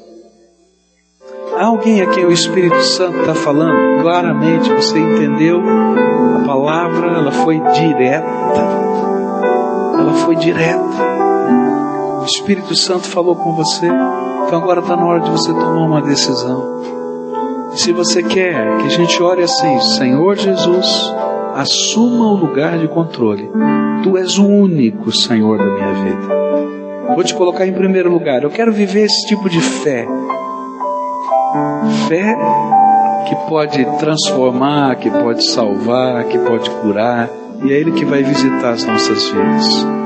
Há 1.57 1.65
alguém 1.65 2.01
a 2.01 2.09
quem 2.11 2.25
o 2.25 2.31
Espírito 2.31 2.81
Santo 2.81 3.19
está 3.19 3.33
falando 3.33 4.01
claramente, 4.01 4.69
você 4.69 4.99
entendeu? 4.99 5.59
A 5.61 6.43
palavra, 6.45 7.07
ela 7.17 7.31
foi 7.31 7.59
direta. 7.73 9.04
Foi 10.23 10.35
direta. 10.35 10.79
O 12.21 12.25
Espírito 12.25 12.75
Santo 12.75 13.07
falou 13.07 13.35
com 13.35 13.53
você, 13.53 13.85
então 13.85 14.59
agora 14.59 14.79
está 14.79 14.95
na 14.95 15.05
hora 15.05 15.19
de 15.19 15.29
você 15.29 15.53
tomar 15.53 15.85
uma 15.85 16.01
decisão. 16.01 16.81
E 17.73 17.79
se 17.79 17.91
você 17.91 18.23
quer 18.23 18.77
que 18.77 18.87
a 18.87 18.89
gente 18.89 19.21
ore 19.21 19.43
assim, 19.43 19.79
Senhor 19.81 20.35
Jesus, 20.35 21.13
assuma 21.53 22.25
o 22.31 22.35
lugar 22.35 22.79
de 22.79 22.87
controle. 22.87 23.51
Tu 24.01 24.17
és 24.17 24.37
o 24.37 24.45
único 24.47 25.11
Senhor 25.11 25.57
da 25.57 25.65
minha 25.65 25.93
vida. 25.93 26.35
Vou 27.13 27.23
te 27.23 27.35
colocar 27.35 27.67
em 27.67 27.73
primeiro 27.73 28.09
lugar. 28.09 28.43
Eu 28.43 28.49
quero 28.49 28.73
viver 28.73 29.03
esse 29.03 29.27
tipo 29.27 29.49
de 29.49 29.61
fé. 29.61 30.07
Fé 32.07 32.35
que 33.27 33.35
pode 33.47 33.85
transformar, 33.99 34.95
que 34.95 35.09
pode 35.09 35.45
salvar, 35.45 36.23
que 36.25 36.37
pode 36.39 36.69
curar, 36.69 37.29
e 37.63 37.71
é 37.71 37.75
Ele 37.79 37.91
que 37.91 38.05
vai 38.05 38.23
visitar 38.23 38.71
as 38.71 38.85
nossas 38.85 39.29
vidas. 39.29 40.04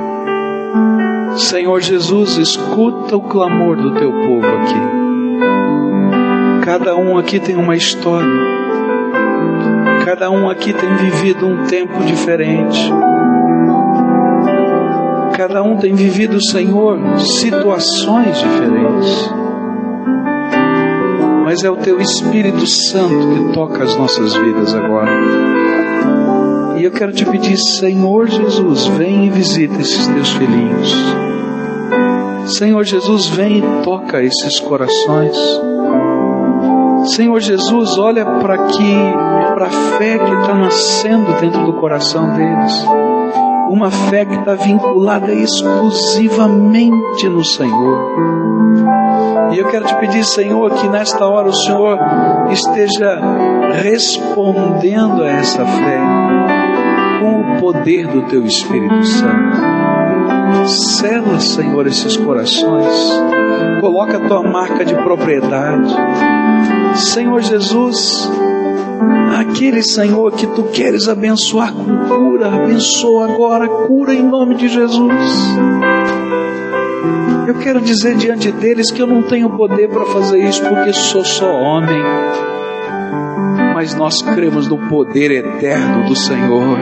Senhor 1.40 1.82
Jesus, 1.82 2.38
escuta 2.38 3.16
o 3.16 3.22
clamor 3.22 3.78
do 3.78 3.96
teu 3.96 4.12
povo 4.12 4.46
aqui. 4.46 5.00
Cada 6.66 6.96
um 6.96 7.18
aqui 7.18 7.40
tem 7.40 7.56
uma 7.56 7.76
história. 7.76 8.28
Cada 10.06 10.30
um 10.30 10.50
aqui 10.50 10.74
tem 10.74 10.96
vivido 10.98 11.48
um 11.48 11.66
tempo 11.66 12.04
diferente. 12.04 12.92
Cada 15.36 15.64
um 15.64 15.78
tem 15.78 15.96
vivido, 15.96 16.38
Senhor, 16.52 17.00
situações 17.18 18.38
diferentes. 18.38 19.34
Mas 21.46 21.64
é 21.64 21.70
o 21.70 21.78
Teu 21.78 22.02
Espírito 22.02 22.68
Santo 22.68 23.30
que 23.34 23.54
toca 23.54 23.84
as 23.84 23.96
nossas 23.96 24.36
vidas 24.36 24.76
agora. 24.76 25.49
E 26.80 26.86
eu 26.86 26.92
quero 26.92 27.12
te 27.12 27.26
pedir, 27.26 27.58
Senhor 27.58 28.26
Jesus, 28.30 28.88
vem 28.88 29.26
e 29.26 29.30
visita 29.30 29.82
esses 29.82 30.08
teus 30.08 30.30
filhinhos. 30.30 30.96
Senhor 32.46 32.86
Jesus, 32.86 33.28
vem 33.28 33.58
e 33.58 33.84
toca 33.84 34.24
esses 34.24 34.62
corações. 34.62 35.36
Senhor 37.04 37.38
Jesus, 37.42 37.98
olha 37.98 38.26
para 38.26 38.68
que 38.68 38.96
para 39.56 39.66
a 39.66 39.70
fé 39.98 40.20
que 40.20 40.34
está 40.36 40.54
nascendo 40.54 41.34
dentro 41.42 41.66
do 41.66 41.74
coração 41.74 42.34
deles. 42.34 42.86
Uma 43.70 43.92
fé 43.92 44.24
que 44.24 44.36
está 44.36 44.56
vinculada 44.56 45.34
exclusivamente 45.34 47.28
no 47.28 47.44
Senhor. 47.44 48.10
E 49.52 49.60
eu 49.60 49.68
quero 49.68 49.84
te 49.84 49.96
pedir, 49.96 50.24
Senhor, 50.24 50.72
que 50.76 50.88
nesta 50.88 51.26
hora 51.26 51.50
o 51.50 51.54
Senhor 51.54 52.00
esteja 52.52 53.20
respondendo 53.84 55.24
a 55.24 55.30
essa 55.30 55.66
fé 55.66 56.59
poder 57.60 58.08
do 58.08 58.24
Teu 58.24 58.46
Espírito 58.46 59.04
Santo. 59.04 59.58
Sela, 60.68 61.40
Senhor, 61.40 61.88
esses 61.88 62.18
corações. 62.18 63.22
Coloca 63.80 64.18
a 64.18 64.28
tua 64.28 64.44
marca 64.44 64.84
de 64.84 64.96
propriedade. 64.96 65.94
Senhor 66.96 67.42
Jesus, 67.42 68.30
aquele 69.40 69.82
Senhor 69.82 70.32
que 70.34 70.48
tu 70.48 70.64
queres 70.64 71.08
abençoar 71.08 71.74
com 71.74 71.98
cura, 72.08 72.48
abençoa 72.48 73.32
agora, 73.32 73.68
cura 73.68 74.14
em 74.14 74.24
nome 74.24 74.56
de 74.56 74.68
Jesus. 74.68 75.56
Eu 77.48 77.56
quero 77.56 77.82
dizer 77.82 78.16
diante 78.16 78.52
deles 78.52 78.92
que 78.92 79.02
eu 79.02 79.08
não 79.08 79.24
tenho 79.24 79.50
poder 79.52 79.90
para 79.90 80.06
fazer 80.06 80.40
isso 80.40 80.62
porque 80.64 80.94
sou 80.94 81.24
só 81.24 81.52
homem. 81.52 82.02
Mas 83.74 83.96
nós 83.96 84.22
cremos 84.22 84.68
no 84.68 84.78
poder 84.90 85.32
eterno 85.32 86.06
do 86.06 86.16
Senhor. 86.16 86.78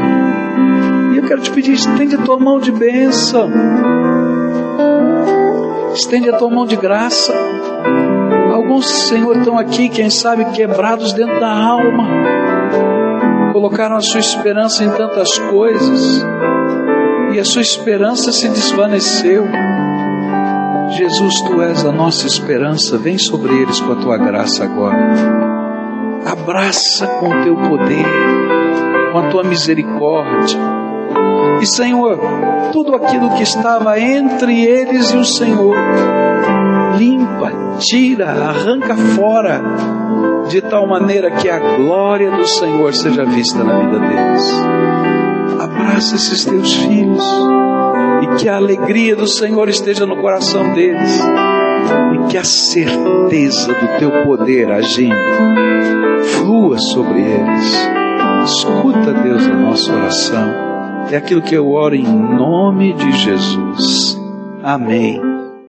Quero 1.27 1.41
te 1.41 1.51
pedir, 1.51 1.73
estende 1.73 2.15
a 2.15 2.21
tua 2.21 2.39
mão 2.39 2.57
de 2.57 2.71
bênção. 2.71 3.51
Estende 5.93 6.29
a 6.29 6.37
tua 6.37 6.49
mão 6.49 6.65
de 6.65 6.77
graça. 6.77 7.33
Alguns, 8.53 8.85
Senhor, 8.85 9.35
estão 9.35 9.57
aqui, 9.57 9.89
quem 9.89 10.09
sabe, 10.09 10.45
quebrados 10.51 11.11
dentro 11.11 11.37
da 11.37 11.51
alma. 11.51 12.07
Colocaram 13.51 13.97
a 13.97 14.01
sua 14.01 14.21
esperança 14.21 14.85
em 14.85 14.89
tantas 14.91 15.37
coisas. 15.37 16.25
E 17.33 17.39
a 17.39 17.43
sua 17.43 17.61
esperança 17.61 18.31
se 18.31 18.47
desvaneceu. 18.47 19.45
Jesus, 20.91 21.41
tu 21.41 21.61
és 21.61 21.83
a 21.83 21.91
nossa 21.91 22.25
esperança. 22.25 22.97
Vem 22.97 23.17
sobre 23.17 23.53
eles 23.53 23.81
com 23.81 23.91
a 23.91 23.95
tua 23.97 24.17
graça 24.17 24.63
agora. 24.63 24.97
Abraça 26.25 27.05
com 27.05 27.27
o 27.27 27.43
teu 27.43 27.55
poder, 27.57 28.05
com 29.11 29.19
a 29.19 29.27
tua 29.29 29.43
misericórdia. 29.43 30.86
E 31.61 31.65
Senhor, 31.65 32.19
tudo 32.71 32.95
aquilo 32.95 33.31
que 33.31 33.43
estava 33.43 33.99
entre 33.99 34.63
eles 34.63 35.11
e 35.11 35.17
o 35.17 35.25
Senhor, 35.25 35.75
limpa, 36.97 37.51
tira, 37.79 38.29
arranca 38.29 38.95
fora, 38.95 39.61
de 40.47 40.61
tal 40.61 40.87
maneira 40.87 41.31
que 41.31 41.49
a 41.49 41.59
glória 41.77 42.31
do 42.31 42.47
Senhor 42.47 42.93
seja 42.93 43.25
vista 43.25 43.63
na 43.63 43.79
vida 43.79 43.99
deles. 43.99 44.53
Abraça 45.59 46.15
esses 46.15 46.45
teus 46.45 46.73
filhos 46.75 47.23
e 48.23 48.35
que 48.37 48.47
a 48.47 48.57
alegria 48.57 49.15
do 49.15 49.27
Senhor 49.27 49.67
esteja 49.69 50.05
no 50.05 50.17
coração 50.17 50.73
deles 50.73 51.19
e 52.13 52.27
que 52.29 52.37
a 52.37 52.43
certeza 52.43 53.73
do 53.73 53.99
teu 53.99 54.23
poder 54.23 54.71
agindo 54.71 55.15
flua 56.37 56.77
sobre 56.77 57.21
eles. 57.21 57.89
Escuta, 58.45 59.13
Deus, 59.13 59.45
a 59.45 59.53
nossa 59.53 59.93
oração. 59.93 60.66
É 61.11 61.17
aquilo 61.17 61.41
que 61.41 61.55
eu 61.55 61.71
oro 61.71 61.95
em 61.95 62.03
nome 62.03 62.93
de 62.93 63.11
Jesus. 63.13 64.19
Amém. 64.63 65.36